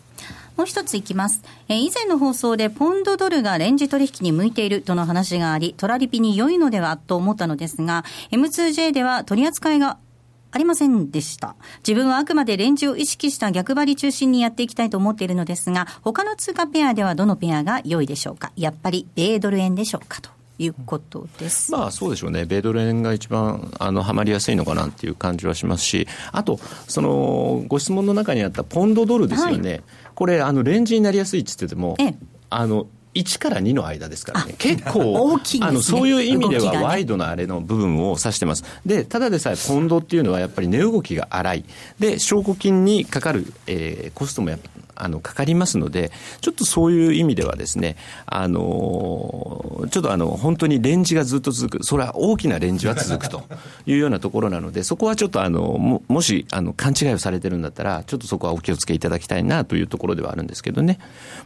[0.56, 1.42] もう一ついきます。
[1.68, 9.98] え以前の放送でポンドドルがレンジ取引に向いているとの話があり、トラリピに良いのではと思ったのですが、M2J では取り扱いが
[10.52, 11.56] ありませんでした。
[11.78, 18.52] 自分はあくまでレンジを意識した逆張り中心にやっていきたいと思っているのですが、他の通貨ペアではどのペアが良いでしょうか？
[18.54, 20.41] やっぱり米ドル円でしょうかと。
[20.64, 29.82] いうことです、まあ、そうでしょうね、米ドル円が一番あのはまりやすいのかなっていう感じはしますし、あと、そのご質問の中にあったポンドドルですよね、はい、
[30.14, 32.14] これ、あのレンジになりやすいって言ってても、ええ、
[32.50, 41.64] あの1から2の間ですからね、結構 大きい、ね、あのそういう意味ではワイドなあれの部分を指してます、でただでさえポンドっていうのはやっぱり値動きが荒い、
[41.98, 53.42] で証拠金にかかる、えー、コストもやっぱあのかかりますので、ちょっとそういう意味ではですね、あのちょっとあの本当にレンジがずっと続く、それは大きなレンジは続くと
[53.86, 60.98] いうようなところなので、そこはちょっとあのももしあの勘違いをされてるんだったら、ちょっとそこはお気をつけいただきたいなというところではあるんですけどね、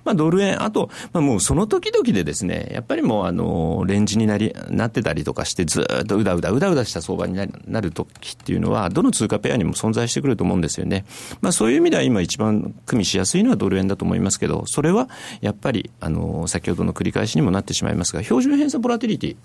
[0.05, 11.05] まあ、ドル円、あと、まあ、もうその時々でですね、やっぱりもうあのレンジになりなってたりとかして、ずっとうだうだうだうだした相場になるなる時っていうのは、どの通貨ペアにも存在してくると思うんですよね。
[11.41, 15.09] まあ、そういう意味では今一番組みしやすいいのはドル円だと思いますけど、それは
[15.41, 19.37] やっぱり、あの、先ほどの繰り返しにもなってしまいますが、標準偏差ボラティリティ、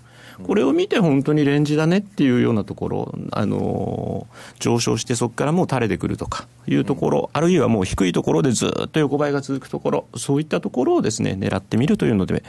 [0.42, 4.26] これを見て本当にレンジだねっていうようなところ、あの、
[4.58, 12.42] 上昇してそこからもう垂れてくるとかいうところ、あるいはもう低いところでずっと横ばいが続くところ、そういったところをですね、狙ってみるというので、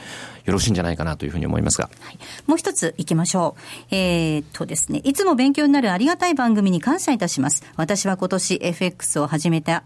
[0.44, 1.90] よろしいんじゃないかなというふうに思いますが。
[2.00, 3.56] はい、もう一ついきましょ
[3.90, 3.94] う。
[3.94, 7.64] えー、っとですね、いつも勉強になるありがたい番組に感謝いたします。
[7.76, 9.84] 私は今年 FX を始めた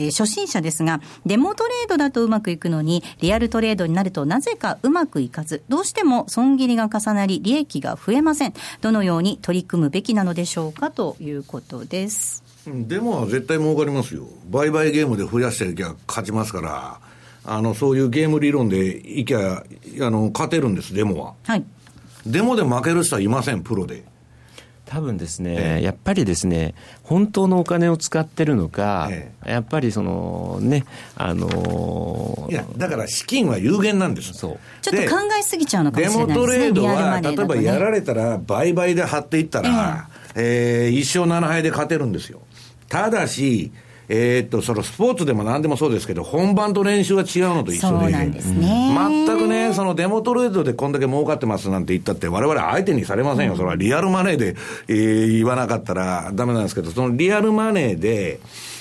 [0.00, 8.54] えー、初心者ですが、デモトレードだとうまくいくのに、リアルトレードになるとなぜかうまくいかず、どうしても損切りが重なり、利益が増えません。
[8.80, 12.42] どのように取り組むべきなのでしょうかということです。
[12.66, 14.26] デモは絶対儲かりますよ。
[14.50, 17.00] 売買ゲームで増やしていきゃ勝ちますから、
[17.44, 19.64] あの、そういうゲーム理論でいきゃ、
[20.00, 21.34] あの、勝てるんです、デモは。
[21.44, 21.64] はい。
[22.26, 24.04] デモで負ける人はいません、プロで。
[24.90, 26.74] 多分ですね、ええ、やっぱりですね、
[27.04, 34.32] 本当のお金を使ってるのか、え、やっぱりそのね、あのー、いや、だから資金は有限なんです。
[34.32, 34.58] そう。
[34.82, 36.40] ちょっと考えすぎちゃうのかもしれないですね。
[36.40, 42.40] デモトレードは、ね、例えばやられたら、売買で張っていったら、ええー、1勝7敗で勝てるんですよ。
[42.88, 43.70] ただし、
[44.12, 53.52] えー、っと、そのスポーツでも何でもそうですけど、本番と練習は違うのと一緒で、でね、全くね、そのデモトレードでこんだけ儲かってますなんて言ったって、われわれ相手にされませんよ。
[53.52, 54.56] うん、それはリアルマネーで、
[54.88, 58.40] えー、言わなかったらダメなんですけど、そのリアルマネーで、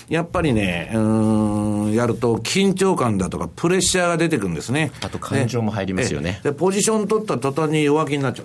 [0.10, 4.92] やっぱりね、うん、やると緊張感だとかプレッシャーが出てくるんですね。
[5.04, 6.39] あと感情も入りますよね。
[6.44, 8.44] で、ポジション取った途端に弱気になっちゃ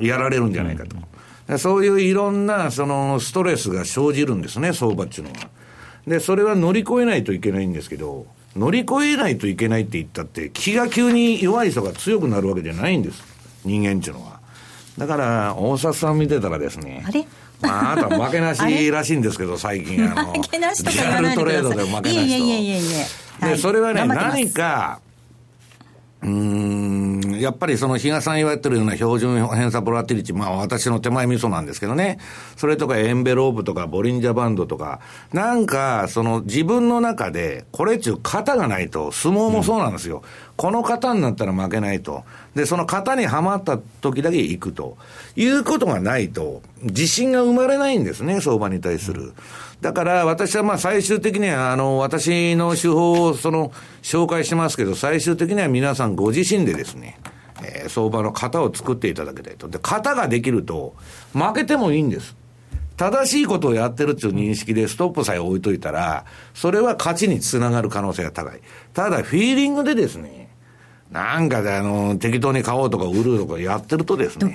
[0.00, 0.06] う。
[0.06, 0.96] やられるんじゃないかと。
[1.48, 5.50] うん、そういういろんな、その、ストレスが生じるんですね、相場っていうのは。
[6.06, 13.22] で、それは乗り越えないといけないんですけど、乗り越えないといけないって言ったって、気が急に弱い人が強くなるわけじゃないんです。
[13.64, 14.40] 人間っていうのは。
[14.98, 17.24] だから、大札さん見てたらですね、あれ？
[17.62, 22.10] まあ、あなた負けなしらしいんですけど、最近、あの、 負けなしとかリアルトレードで負けなしと。
[22.10, 23.00] いやいやいやいやい
[23.42, 23.48] や。
[23.50, 25.00] で、それはね、何か、
[26.22, 32.18] やっぱりその比嘉さん言われてるような標準偏差ボラティリティ、まあ私の手前味噌なんですけどね。
[32.56, 35.00] それとかエンベロープとかボリンジャーバンドとか、
[35.32, 40.18] なんかその自分の中で、これっちゅう型がないと、相撲もそうなんですよ。
[40.18, 42.24] うん、この型になったら負けないと。
[42.54, 44.96] で、その型にはまった時だけ行くと
[45.34, 49.32] いうことがないと、自信が生まれないんですね、相場に対する。
[49.80, 57.18] だから私はまあ最終的には、あの、私の手法をその、紹介しますけど、最終的には皆さんご自身でですね、
[57.64, 59.68] えー、相場の型を作っていただきたいと。
[59.68, 60.94] で、型ができると、
[61.32, 62.36] 負けてもいいんです。
[62.96, 68.60] 正しいことをやってるっていう認識でストップさえ置いといたら、それは勝ちにつながる可能性が高い。
[68.94, 70.41] ただ、フィーリングでですね、
[71.12, 74.52] なんかであの、適当に買おうとか売るとかやってるとですね、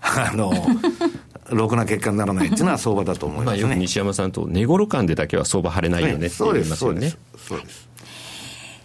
[0.00, 0.52] あの、
[1.50, 7.12] ろくな結果にならないっていうのは相場だと思います、ね、まあ、よく西山さんと値頃感でだけは相場晴れないよねって言いますよね。
[7.36, 7.86] そうです。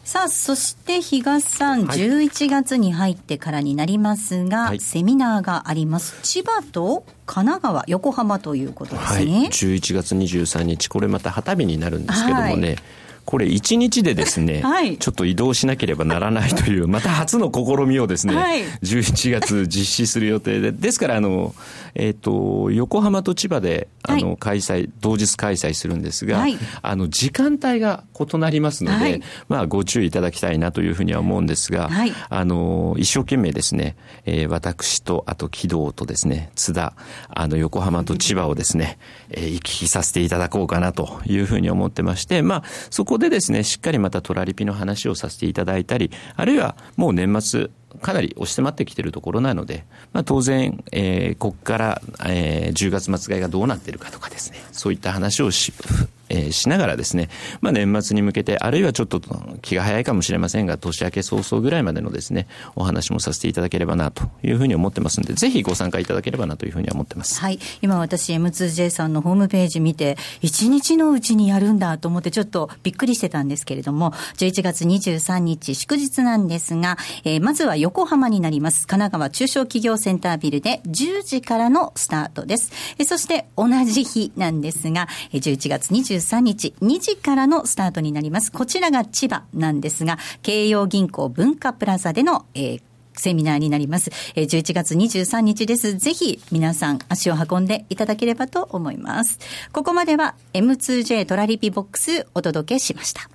[0.04, 6.20] さあ、そして比嘉さん、はい、11月に入ってからになりますが、はい、セミナーがあります。
[6.24, 9.32] 千葉と神奈川、横浜ということですね。
[9.32, 12.78] はい、11月23日、これまた旗日になるんですけどもね、はい
[13.26, 21.54] これ1日でですね、 はい、ちょっと移動しなければならないという、また初の試みをですね、はい、11月実施する予定で、ですからあの、
[21.96, 26.46] えっ、ー、と、横浜と千葉で、あの、開催、同日開催するんですが、
[26.82, 31.90] あの、時間帯が異なりますので、まあ、ご注意いただきたいなというふうには思うんですが、
[32.30, 36.94] あの、一生懸命ですね、えー、私と、あと、木戸とですね、津田、
[37.30, 38.98] あの、横浜と千葉をですね、
[39.30, 47.70] えー、行き来させていただこうかなというふうに思ってまして、まあ、そこでですね、しっかりまたトラリピの話をさせていただいたり、あるいはもう年末、
[48.02, 55.74] かなり押し迫ってきているところなので、まあ、当然、えー、ここから、えー、10月末買いがどうなっているかとかですね、そういった話をし、
[56.32, 57.30] え、しながらですね、
[57.62, 59.22] まあ、年末に向けて、あるいはちょっと
[59.62, 67.40] 気が早いかもしれませんが、年明け早々ぐらいまでのですね、お話もさせていただければなというふうに思ってますんで、ぜひご参加いただければなというふうに思ってます。
[67.40, 67.60] はい。
[67.82, 78.88] 今私 M2J さんのホームページ見て、1日のうちにやるんだと思ってちょっとびっくりしてたんですけれども、11月23日祝日なんですが、えー、まずは横浜になります。
[78.88, 82.72] 神奈川中小企業センタービルで10時からのスタートです。
[82.98, 88.52] えー、そして同じ日なんですが、11月23日2時からのスタートになります。
[88.52, 92.82] こちらが千葉なんですが、京葉銀行文化プラザでの、えー
[93.14, 94.10] セミナーになります。
[94.36, 95.98] 11月23日です。
[95.98, 99.38] ぜひ皆さん足を運んでいただければと思います。
[99.72, 103.30] ここまでは M2J トラリピボックスお届けしました。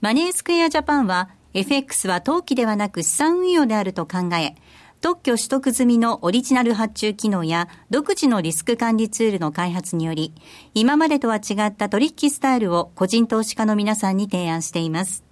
[0.00, 4.54] マネースクエアジャパンは FX は投機ではなく資産運用であると考え、
[5.00, 10.32] 特許取得済みのオリジナル発注機能や独自のリスク管理ツールの開発により、
[10.74, 15.22] 今までとは違った取引スタイルを個人投資家の皆さんに提案しています。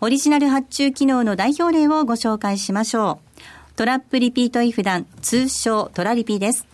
[0.00, 3.76] オリジナル発注機能の代表例をご紹介しましょう。
[3.76, 6.66] トラップリピートイフダン、通称トラリピです。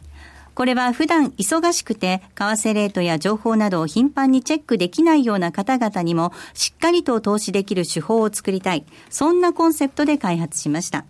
[0.55, 8.85] これは普段忙しくて、為替レートや情報などを頻繁にチェックできないような方々にも、しっかりと投資できる手法を作りたい。
[9.11, 11.05] そんなコンセプトで開発しました。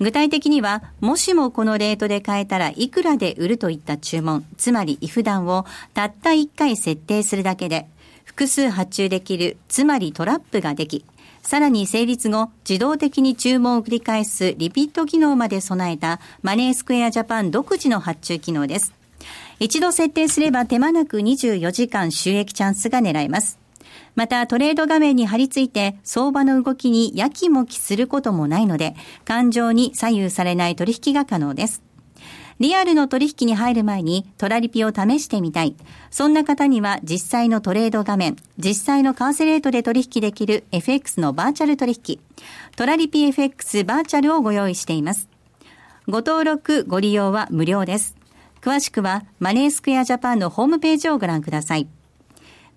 [0.00, 7.88] 具体的には、もしもこのレートで買えたらいくらで売るといった注文、つまりイフダンをたった1回設定するだけで、
[8.24, 11.04] 複数発注できる、つまりトラップができ、
[11.42, 18.92] さらに成立後、自動的に注文を繰り返すリピート機能まで備えたマネースクエアジャパン独自の発注機能です。
[19.60, 23.57] 一度設定すれば手間なく24時間収益チャンスが狙えます。
[24.18, 31.84] またトレード画面に貼り付いて相場の動きにやきもきすることもないので、感情に左右されない取引が可能です。
[32.58, 35.76] リアルの取引に入る前にトラリピを試してみたい。
[36.10, 42.18] そんな方には実際のトレード画面、実際の為替レートで取引できる FX のバーチャル取引、
[42.74, 45.28] トラリピ FX バーチャルをご用意しています。
[46.08, 48.16] ご登録、ご利用は無料です。
[48.62, 51.86] 詳しくはマネースクエアジャパンのホームページをご覧ください。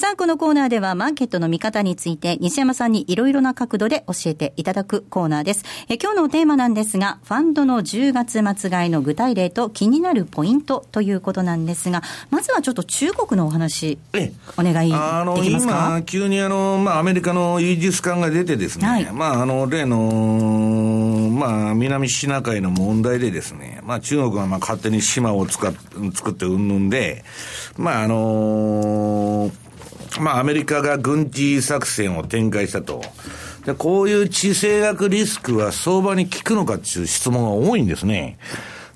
[0.00, 5.64] さあ、このコーナーではマーケットの見方について西山さんにいろいろな角度で教えていただくコーナーです。
[5.88, 13.98] え今日のテーマなんですが、ファンドの10月末買いの具体例と気になるポイントということなんですが、まずはちょっと中国のお話、
[14.56, 15.88] お願いできますか？
[15.88, 19.12] 今、急にあの、まあ、アメリカのイージス艦が出てですね、はい。
[19.12, 25.74] まあ、あの、例の、まあ、南シナ海の問題でですね、まあ、中国がまあ勝手に島を使っ
[26.14, 27.24] 作ってうんぬんで、
[27.76, 29.50] まあ、あの
[30.20, 33.02] まあ、アメリカが軍事作戦を展開したと。
[33.64, 38.38] で、こういう地政学リスクは相場に効くのかっていう質問が多いんですね。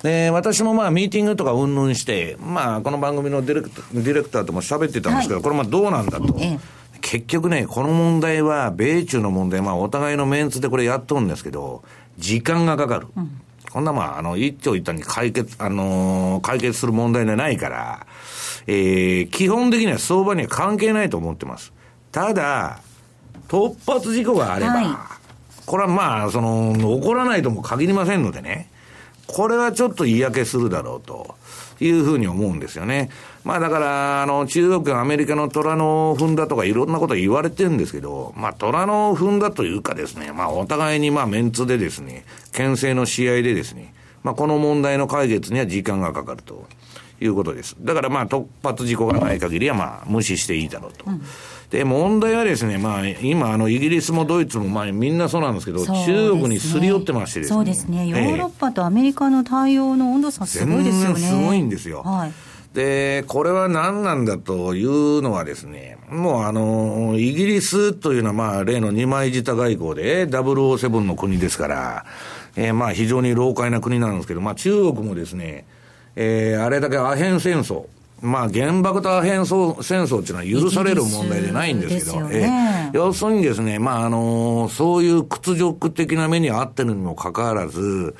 [0.02, 6.36] で、私もまあミーティングとかうんぬんして、まあこの番組のディレクターディレクターとも喋ってたんですけど、はいこれまあどうなんだと。
[6.40, 11.82] ええ結局ね、この問題は、米中の問題、まあお互いのメンツでこれやっとるんですけど、
[12.16, 13.08] 時間がかかる。
[13.70, 18.06] こんなまあ、あの、一長一短に解決、あのー解決する問題じゃないから、
[18.66, 21.72] えー、基本的には相場には関係ないと思ってます。
[22.10, 22.80] ただ、
[23.48, 25.22] 突発事故があれば、はい
[25.66, 28.68] これはまあ、その、起こらないとも限りませんのでね、
[29.26, 31.36] これはちょっと嫌気するだろうと
[31.80, 33.10] いうふうに思うんですよね。
[33.44, 46.66] まあだから、あの、中国、アメリカの虎の踏んだとかいろんなこと言われてるんですけど、まあ虎の踏んだというかですね、まあお互いにまあメンツでですね、牽制の試合でですね、まあこの問題の解決には時間がかかると
[47.22, 47.76] いうことです。
[47.80, 51.04] だからまあ突発事故がない限りはまあ無視していいだろうと。
[51.70, 57.54] で、問題はですね、まあ今あのイギリスもドイツもまあみんなそうなんですけど、ね中国にすり寄ってましてですね。
[57.54, 58.06] そうですね。
[58.08, 61.20] ヨええーロッパとアメリカの対応の温度差すごいですよね。
[61.20, 62.32] 全然すごいんですよはい。
[62.74, 72.06] で、これは何なんだというのはですね、もうあの、イギリスというのはまあ例の二枚舌外交で007の国ですから、
[72.56, 75.64] えーまあ非常に老快な国なんですけど、まあ中国もですね、
[76.16, 77.86] えーあれだけアヘン戦争、
[78.20, 82.38] まあ原爆とアヘン争戦争っていうのは許される問題でないんですけど、ね。
[82.40, 88.14] えー要するにですね、まああの、そういう屈辱的な目に遭ってるにもかかわらず、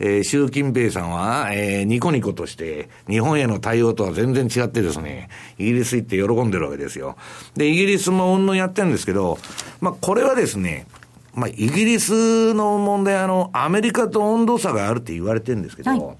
[0.00, 7.16] えー習近平さんは、えーニコニコとして、日本への対応とは全然違ってですね、イギリス行って喜んでるわけですよ。
[7.56, 9.38] で、イギリスもうんぬんやってるんですけど、
[9.80, 10.86] まあ、これはですね、
[11.34, 16.16] まあ、イギリスの問題、あの、アメリカと温度差があるって言われてるんですけど、はい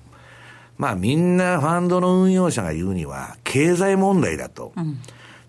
[0.78, 4.72] まあ、みんなファンドの運用者が言うには、経済問題だと。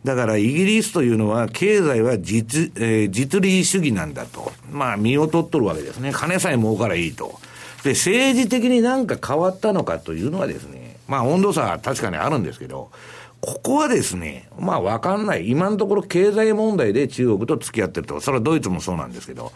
[0.03, 4.51] だから、イギリスというのは、経済は実、えー実利主義なんだと。
[4.71, 6.11] まあ、身を取っとるわけですね。
[6.11, 7.39] 金さえ儲からいいと。
[7.83, 12.89] で、政治的になんか変わったのかというのはですね、まあ、温度差は確かにあるんですけど、
[13.41, 15.49] ここはですね、まあわかんない。
[15.49, 18.19] 今のところ経済問題で中国と付き合ってると。
[18.19, 19.53] それはドイツもそうなんですけど。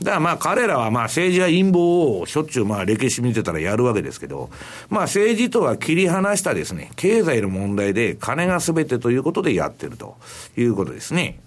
[0.00, 4.48] だからまあ彼らはまあ政治や陰謀をしょっちゅうまあ歴史見てたらやるわけですけど、
[4.88, 10.16] まあ政治とは切り離したですね、経済の問題で金が全てということでやってると
[10.56, 11.38] いうことですね。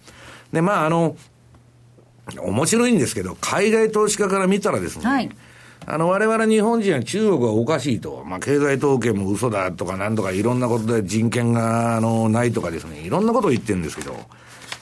[0.54, 1.16] でまああの、
[2.38, 5.30] 面白いんですけど、海外投資家から見たらですね、はい
[5.92, 8.24] あの、我々日本人は中国はおかしいと。
[8.24, 14.16] まあ、経済統計も嘘だとかなんとかいろんなことで人権が、あの、ないとかですね、いろんなことを言ってるんですけど、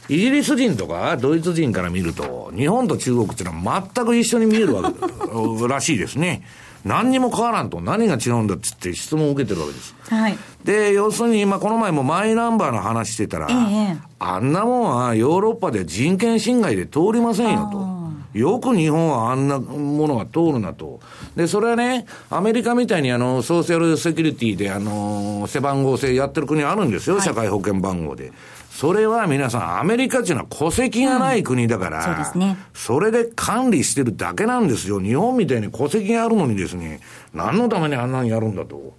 [0.09, 6.43] イギリス人とかドイツ人から見ると、日本と中国っていうのは全く一緒に見えるわけ、らしいですね。
[6.83, 9.95] 何にも変わらんと何が違うんだっつって質問を受けてるわけです。
[10.09, 10.37] はい。
[10.65, 13.53] で、要するに、まあ、この前もマイナンバーの話してたら、え
[13.93, 17.96] えあんなもんはヨーロッパで人権侵害で通りませんよと。
[18.37, 20.99] よく日本はあんなものが通るなと。
[21.35, 28.31] で、それはね、アメリカみたいにあの、ソーシャルセキュリティであの、背番号制やってる国あるんですよ、社会保険番号で。
[28.69, 35.01] それは皆さん、アメリカっていうのは戸籍がない国だから、そうですねそれで管理してるだけなんですよ。
[35.01, 37.01] 日本みたいに戸籍があるのにですね、
[37.33, 38.95] 何のためにあんなにやるんだと。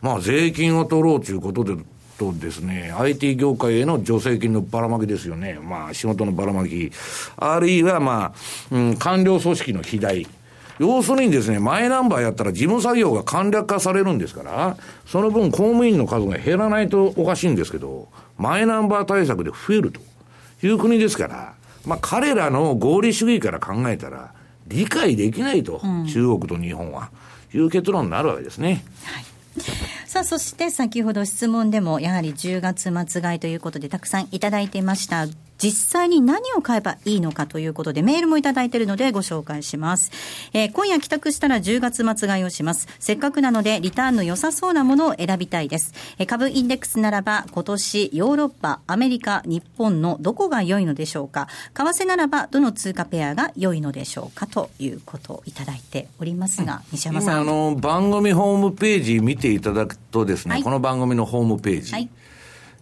[0.00, 1.74] まあ、税金を取ろうということで、
[2.18, 5.58] とですね、IT 業界への助成金のばらまきですよね。
[5.62, 6.90] まあ、仕事のばらまき。
[7.36, 10.26] あるいは、まあ、うん、官僚組織の肥大。
[10.78, 20.00] 要するにですね、マイナンバーやったら事務作業が簡略化されるんですから、その分公務員の数が減らないとおかしいんですけど、マイナンバー対策で増えると
[20.62, 21.54] いう国ですから、
[21.86, 24.34] まあ彼らの合理主義から考えたら、
[24.66, 25.80] 理解できないと、
[26.12, 27.10] 中国と日本は、
[27.54, 28.84] いう結論になるわけですね。
[30.06, 35.26] さあ、そして先ほど質問でも、やはり10月末買いということで、たくさんいただいていました。
[35.58, 40.10] 実際に何を買えばいいのかということで、メールもいただいているのでご紹介します。
[40.52, 42.88] えー今夜帰宅したら10月末買いをします。
[42.98, 45.94] せっかくなので、リターンの良さそうなものを選びたいです。
[46.18, 51.48] えー株インデックスならば、今年、ヨーロッパ、アメリカ、日本のどこが良いのでしょうか。
[51.74, 57.42] 為替ならば、どの通貨ペアが良いのでしょうかということをいただいておりますが、西山さん。
[57.42, 62.08] 今あの番組ホームページ見ていただくとですね、はいこの番組のホームページ、はい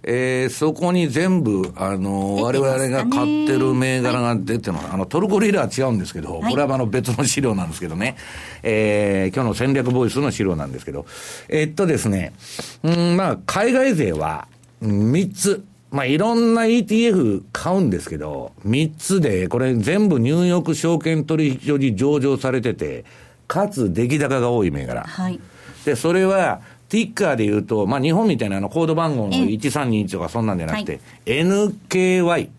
[0.06, 4.88] えー、そこに全部、あの、我々が買ってる銘柄が出てます。
[4.92, 8.16] あの、トルコリラは違うんですけど、これはあの別の資料なんですけどね。
[8.62, 11.06] えー、今日の戦略ボイスの資料なんですけど、
[11.48, 12.34] えーっとですね、
[12.82, 14.46] うん、まあ、海外勢は、
[14.82, 15.64] 3つ。
[15.90, 23.04] まあ、いろんな ETF 買うんですけど、3つで、これ全部ニューヨーク証券取引所に上場されてて、
[23.46, 25.04] かつ出来高が多い銘柄。
[25.04, 25.40] はい。
[25.84, 26.60] で、それは、
[26.94, 32.50] ティッカーで言うと、まあ、日本みたいなあのコード番号の1321とかそんなんじゃなくて、NKY。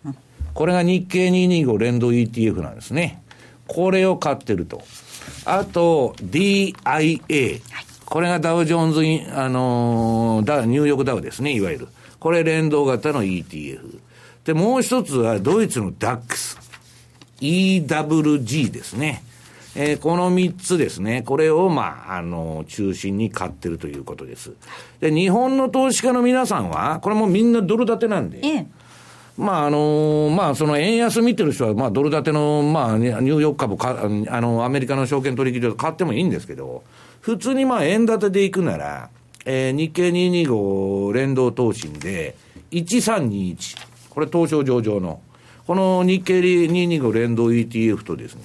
[0.52, 3.22] これが日経225連動 ETF なんですね。
[3.66, 4.82] これを買ってると。
[5.46, 7.62] あと、DIA。
[8.04, 11.88] これがダウジョーンズイン、あのーダウニューヨークダウですね、いわゆる。
[12.20, 14.00] これ連動型の ETF。
[14.44, 16.58] で、もう一つはドイツの DAX。
[17.40, 19.22] EWG ですね。
[19.78, 24.52] えーこの3つですね、これを、まあ、あの、中心に買ってるということです。
[25.00, 28.66] で、日本の投資家の皆さんは、これもみんなドル建てなんで、ええ。
[29.36, 36.82] まああのまあその円安見てる人は、まあドル建ての、まあニューヨーク株か、あの、アメリカの証券取引所で買ってもいいんですけど、
[37.20, 39.10] 普通にまあ円建てで行くなら、
[39.44, 42.34] えー日経225連動投信で、
[42.70, 43.76] 1321。
[44.08, 45.20] これ東証上場の。
[45.66, 48.42] この日経225連動 ETF とですね、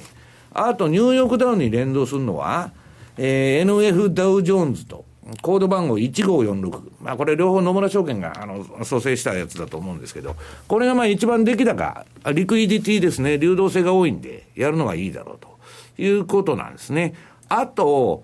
[0.54, 2.72] あとニューヨークダウンに連動するのは、
[3.18, 5.06] えー NF ダウジョーンズと、
[5.41, 6.91] コード番号1546。
[7.02, 10.36] まあこれ両方野村証券があの蘇生したやつだと思うんですけど、
[10.68, 15.58] これがまあ一番出来高、リクイディティですね、流動性が多いんで、やるのがいいだろうと
[16.02, 17.14] いうことなんですね。
[17.47, 18.24] あと、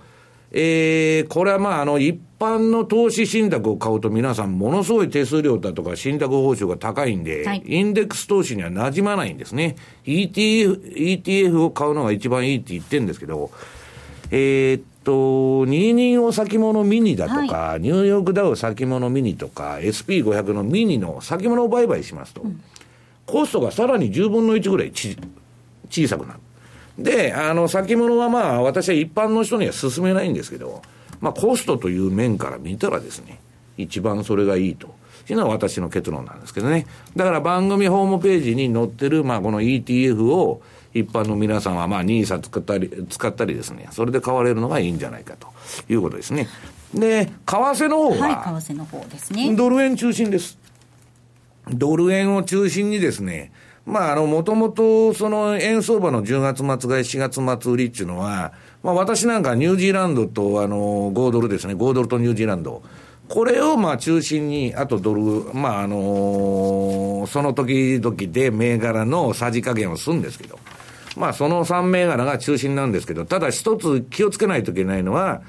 [0.52, 9.76] えー、これはまああの一般の投資信託を買うと皆さんものすごい手数料だとか信託報酬が高いんで、はいインデックス投資には馴染まないんですね。
[10.06, 13.52] ETF、ETF を買うのが一番いいって言ってるんですけど、
[14.32, 22.44] えーっと、225先物ミニだとか、ニューヨークダウ先物ミニとか、SP500 のミニの先物を売買しますと、
[23.26, 25.18] コストがさらに10分の1ぐらいち
[25.90, 26.40] 小さくなる。
[26.98, 30.82] で、あの、先物はまあ、私は一般の人には勧めないんですけど、
[31.22, 33.40] まあ、コストという面から見たらですね、
[33.78, 34.96] 一番それがいいと。
[35.30, 36.88] いうのは私の結論なんですけどね。
[37.16, 40.62] だから番組ホームページに載ってる、まあ、この ETF を
[40.94, 45.48] 一般の皆さんは、まあ、NISA 使ったり、使ったりですね、それで買われるのがいいんじゃないかと
[45.90, 46.48] いうことですね。
[46.94, 49.54] で、為替の方は、はい、為替の方ですね。
[49.56, 50.58] ドル円中心です。
[51.70, 53.52] ドル円を中心にですね、
[53.88, 58.52] まあ、あの、もともと、その、円相場の10月末買い、4月末売りっていうのは、
[58.84, 62.84] まあ、私なんかニュージーランドと、あの、5ドルですね、5ドルとニュージーランド。
[63.30, 65.22] これを、まあ、中心に、あとドル、
[65.54, 70.60] まあ、あのその時々で銘柄のさじ加減をするんですけど、
[71.16, 75.42] まあ、その3銘柄が中心なんですけど、ただ一つ気をつけないといけないのは、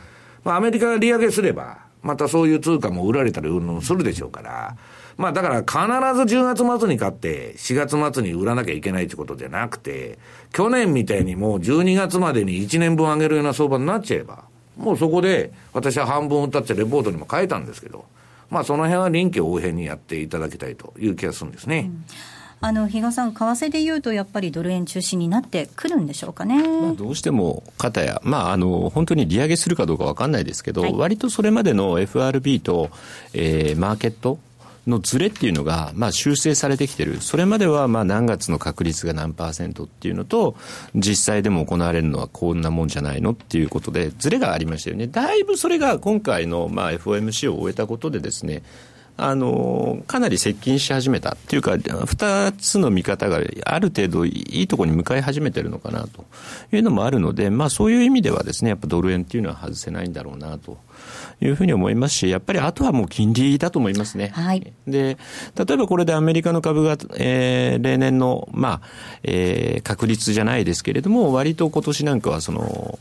[0.45, 4.77] まあ、アメリカが利上げすれば、またそういう通貨も売られたりうんぬんするでしょうから、
[5.19, 10.17] まあだから必ず10月末に買って4月末に売らなきゃいけないってことじゃなくて、
[10.53, 14.45] 去年みたいにもう12月までに1年分上げるような相場になっちゃえば、
[14.77, 18.05] もうそこで私は半分売ったってレポートにも書いたんですけど、
[18.49, 21.91] まあその辺は臨機応変にやっていただきたいという気がするんですね。
[22.61, 26.57] あの比嘉さん、為替でいうと、やっぱりドル円中心になってくるんでしょうかね。
[26.81, 32.91] まあ、どうしても、片や、まあ、あの、本当に利上げするかどうか分かんないですけど、はい割とそれまでの FRB と、
[33.33, 34.41] えーマーケット
[34.89, 37.21] のズレっていうのが、まあ、修正されてきてる。
[37.21, 40.57] それまでは、まあ、何月の確率が何パーセントっていうのと、
[40.95, 45.07] 実際でも行われるのはこんなもんじゃないのっていうことで、ズレがありましたよね。
[45.07, 48.63] だいぶそれが今回の、まあ、FOMC を終えたことでですね、
[49.21, 56.25] あのかなり接近し始めたっていうか、二つの見方がある程度いいところに向かい始めてるのかなと
[56.73, 60.79] いうのもあるので、まあそういう意味ではですね、やっぱドル円っていうのは外せないんだろうなと
[61.41, 64.29] いうふうに思いますし、やっぱりあとはもう金利だと思いますね。
[64.29, 65.19] はいで、
[65.57, 68.89] 例えばこれでアメリカの株が、えー例年の、まあ、
[69.25, 72.99] えー確率じゃないですけれども、割と今年なんかはその、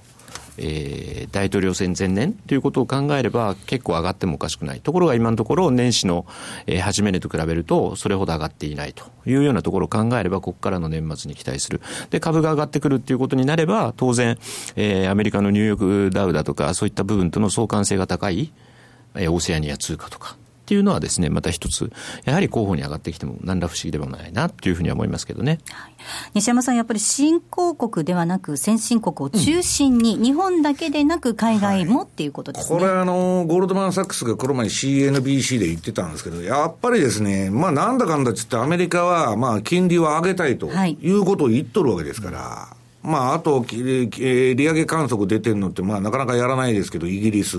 [0.58, 4.80] えー大統領選前年ということを考えれば結構上がってもおかしくない。
[4.80, 6.26] ところが今のところ年始の、
[6.66, 11.82] えー初め値と比べるとそれほど上がっていないというようなところを考えればここからの年末に期待する。
[12.10, 14.38] で、株が上がってくるっていうことになれば当然、
[14.76, 18.52] えーアメリカのニューヨークダウだとかそういった部分との相関性が高い、
[19.16, 20.38] えーオセアニア通貨とか
[20.68, 21.90] っていうのはですね、また一つ、
[22.26, 25.60] やはり候補に上がってきても何ら不思議でもないなっていうふうには思いますけどね。
[26.34, 32.80] 西山さん、やっぱり新興国ではなく、先進国を中心に、日本だけでなく、海外もっていうことですね。
[32.80, 40.98] これあの、ゴールドマン・サックスがこの前 CNBC で言ってたんですけど、やっぱりですね、まあなんだかんだっつってアメリカは、まあ金利を上げたいとはい。
[41.02, 42.68] いうことを言っとるわけですから、
[43.04, 47.58] まああと、利上げ観測出てるのって、まあなかなかやらないですけど、イギリス、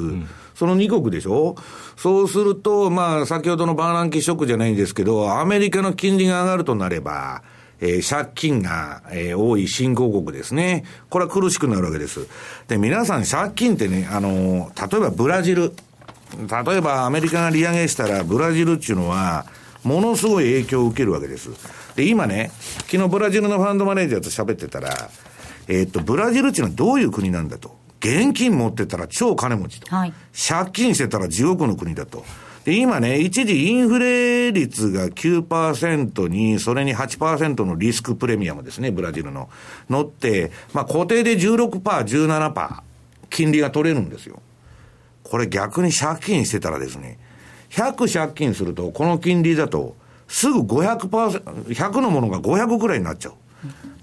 [0.59, 1.55] その2国でしょ？
[1.97, 7.43] そうすると、まあ、先ほどのバーナンキーショックじゃないんですけど、アメリカの金利が上がるとなれば、
[7.81, 10.85] えー、借金が、えー、多い新興国ですね。
[11.11, 12.27] これは苦しくなるわけです。
[12.67, 15.73] で、皆さん借金ってね、あの、例えばブラジル。
[16.37, 19.47] 例えばアメリカが利上げしたら、ブラジルっていうのは、
[19.85, 21.51] ものすごい影響を受けるわけです。
[21.95, 22.51] で、今ね、
[22.91, 25.09] 昨日ブラジルのファンドマネージャーと喋ってたら、
[25.69, 27.79] え、っと、ブラジルっていうのはどういう国なんだと。
[28.01, 29.95] 現金持ってたら超金持ちと。
[29.95, 30.13] はい、
[30.49, 32.25] 借金してたら地獄の国だと。
[32.65, 39.49] で、今ね、一時インフレ率が9%に、それに8%のリスクプレミアムですね、ブラジルの。
[39.89, 42.81] 乗って、まあ固定で16%、17%、
[43.31, 44.43] 金利が取れるんですよ。
[45.23, 47.19] これ逆に借金してたらですね、
[47.71, 49.97] 100借金すると、この金利だと、
[50.27, 53.33] すぐ500%、100のものが500くらいになっちゃう。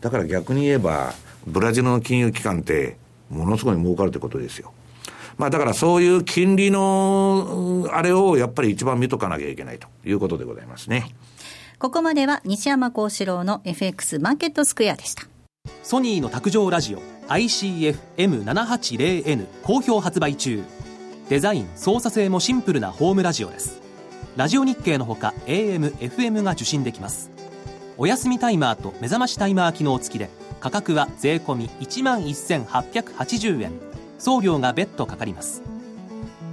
[0.02, 1.14] だから逆に言えば、
[1.48, 2.98] ブラジルの金融機関って、
[3.30, 4.72] ものすごい儲かるってことですよ。
[5.38, 11.14] まあだからそういう金利の、あれをやっぱり一番見とかなきゃいけないということでございますね。
[11.78, 15.28] ここまでは西山幸四郎の FX マーケットスクエアでした。
[15.84, 20.64] ソニーの卓上ラジオ ICF-M780N 好評発売中。
[21.28, 23.82] デザイン、操作性もシンプルなホームラジオです。
[24.38, 27.32] ラジオ日経のほか AM、FM が受信できます。
[27.98, 30.30] お休みタイマーと目覚ましタイマー機能付きで
[30.66, 33.72] 価格は税込1万1880円。
[34.18, 35.62] 送料が別途かかります。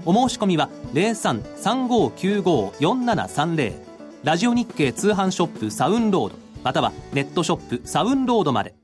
[0.04, 3.72] お申し込みは0335954730
[4.22, 6.34] ラジオ日経通販ショップサウンロード。
[6.62, 8.74] またはネットショップサウンロードまで。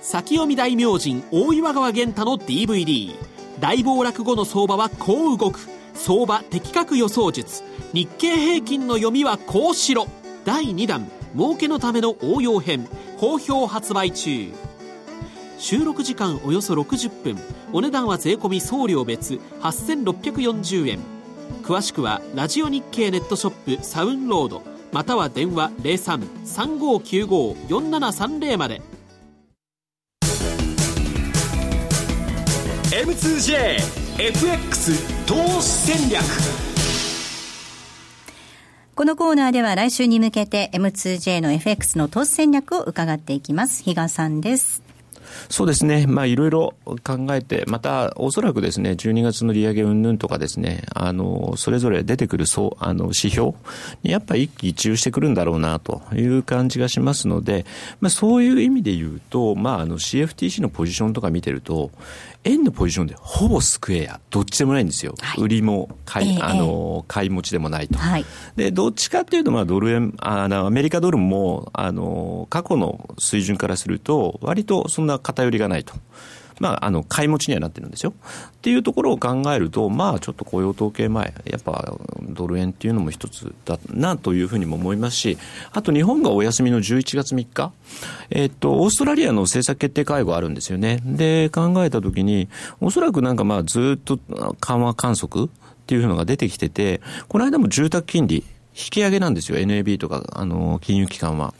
[0.00, 3.16] 先読み大明神大岩川源太の DVD
[3.58, 5.58] 大暴落後の相場はこう動く。
[5.94, 7.64] 相場的確予想術。
[7.92, 10.06] 日経平均の読みはこうしろ。
[10.44, 12.86] 第2弾儲けのための応用編。
[13.18, 14.52] 好評発売中。
[15.58, 17.36] 収録時間およそ60分。
[17.72, 19.40] お値段は税込送料別。
[19.60, 21.00] 8640円。
[21.62, 24.62] 詳しくはラジオ日経ネットショップサウンロード。
[24.92, 28.80] または電話0335954730まで。
[32.90, 36.24] M2JFX 投資戦略。
[38.94, 43.84] このコーナーでは来週に向けて M2J の FX の投資戦略を伺っていきます。
[43.84, 44.87] 比嘉さんです。
[45.48, 46.06] そうですね。
[46.06, 53.52] まあ、いろいろ考えて、また、おそらくですね、12月の利上げ云々とかですね、あの、それぞれ出てくる、そう、あの、指標
[54.02, 57.66] にやっぱり一喜一憂してくるんだろうな、という感じがしますので、
[58.00, 61.90] まあ、そういう意味で言うと、まあ、あの、CFTC のポジションとか見てると、
[62.48, 65.14] 円のポジションでほぼスクエア、どっちでもないんですよ。
[65.20, 67.98] はい、売りも買い、えー、あの、買い持ちでもないと。
[67.98, 68.24] はい、
[68.56, 75.94] で、どっちかっていうと、まあ、ドル円、あの、アメリカドルも、あの、過去の水準からすると、割とそんな偏りがないと。
[76.60, 78.12] まあ、あの、買い持ちにはなってるんですよ。
[78.58, 85.38] っていうところを考えると、まあ、ちょっと雇用統計前、やっぱドル円っていうのも一つだなというふうにも思いますし、
[85.72, 87.72] あと日本がお休みの11月3日、
[88.30, 91.00] えっと、オーストラリアの政策決定会合あるんですよね。
[91.04, 92.48] で、考えたときに、
[92.80, 94.18] おそらくなんかまあ、ずっと
[94.60, 95.48] 緩和観測っ
[95.86, 98.44] ていうのが出てきてて、この間も住宅金利、
[98.78, 101.54] 引き上げなんですよ、NAB とか、あの、金融機関は。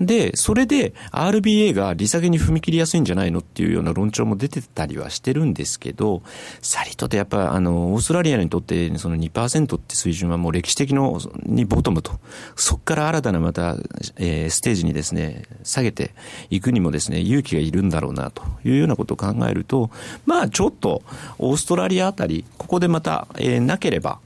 [0.00, 6.22] で、それで RBA が利下げに踏み切りやすいんじゃないのっていうような論調も出てたりはしてるんですけど、
[6.62, 12.12] さりとてやっぱあの、オーストラリアにとってその2%って水準はもう歴史的のにボトムと、
[12.54, 13.76] そこから新たなまた、
[14.16, 16.14] えー、ステージにですね、下げて
[16.50, 19.90] いくにもですね、勇気がいるんだろうなというようなことを考えると、
[20.26, 21.02] まあちょっと
[21.38, 24.20] オーストラリアあたり、ここでまた、えー、なければ、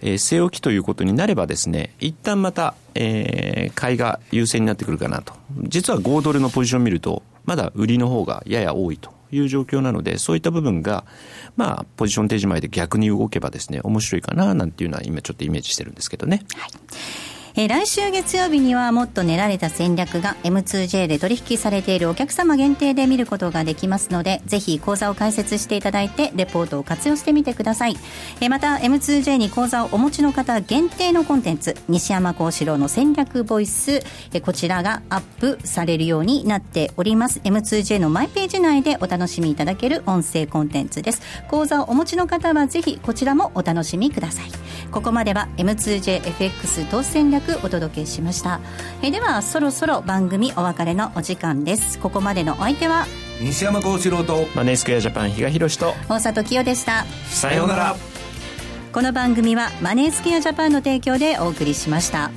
[0.00, 5.32] えー、据え置きということになればですね、一旦また、えー、買いが優勢になってくるかなと。
[5.62, 11.04] 実は5ドルのポジションを見ると、まだ売りの方がやや多いという状況なので、そういった部分が、
[11.56, 16.42] まあ、ポジション提示前で逆に動けばですね、面白いかな、なんていうのは今ちょっとイメージしてるんですけどね。
[16.56, 16.70] はい
[17.60, 27.96] えー、来週月曜日にはもっと練られた戦略が M2J で取引されているお客様限定で見ることができますのでぜひ講座を開設していただいてレポートを活用してみてください、
[28.40, 37.40] えー、また M2J に講座をお持ちの方限定のコンテンツ西山幸四郎の戦略ボイス、えー、こちらがアップされるようになっております。
[37.40, 41.22] M2J のマイページ内でお楽しみいただける音声コンテンツです。
[41.48, 44.50] 講座をお持ちの方はぜひこちらもお楽しみください。
[44.92, 48.60] ここまでは M2JFX 投資戦略お届けしました。
[49.02, 51.98] えではそろそろ番組お別れのお時間です。
[51.98, 53.06] ここまでのお相手は
[53.40, 57.04] 西山幸四郎とマネースクエアジャパン比嘉宏と大里清でした。
[57.30, 57.96] さようなら。
[58.92, 62.30] この番組はマネースクエアジャパンの提供でお送りしました。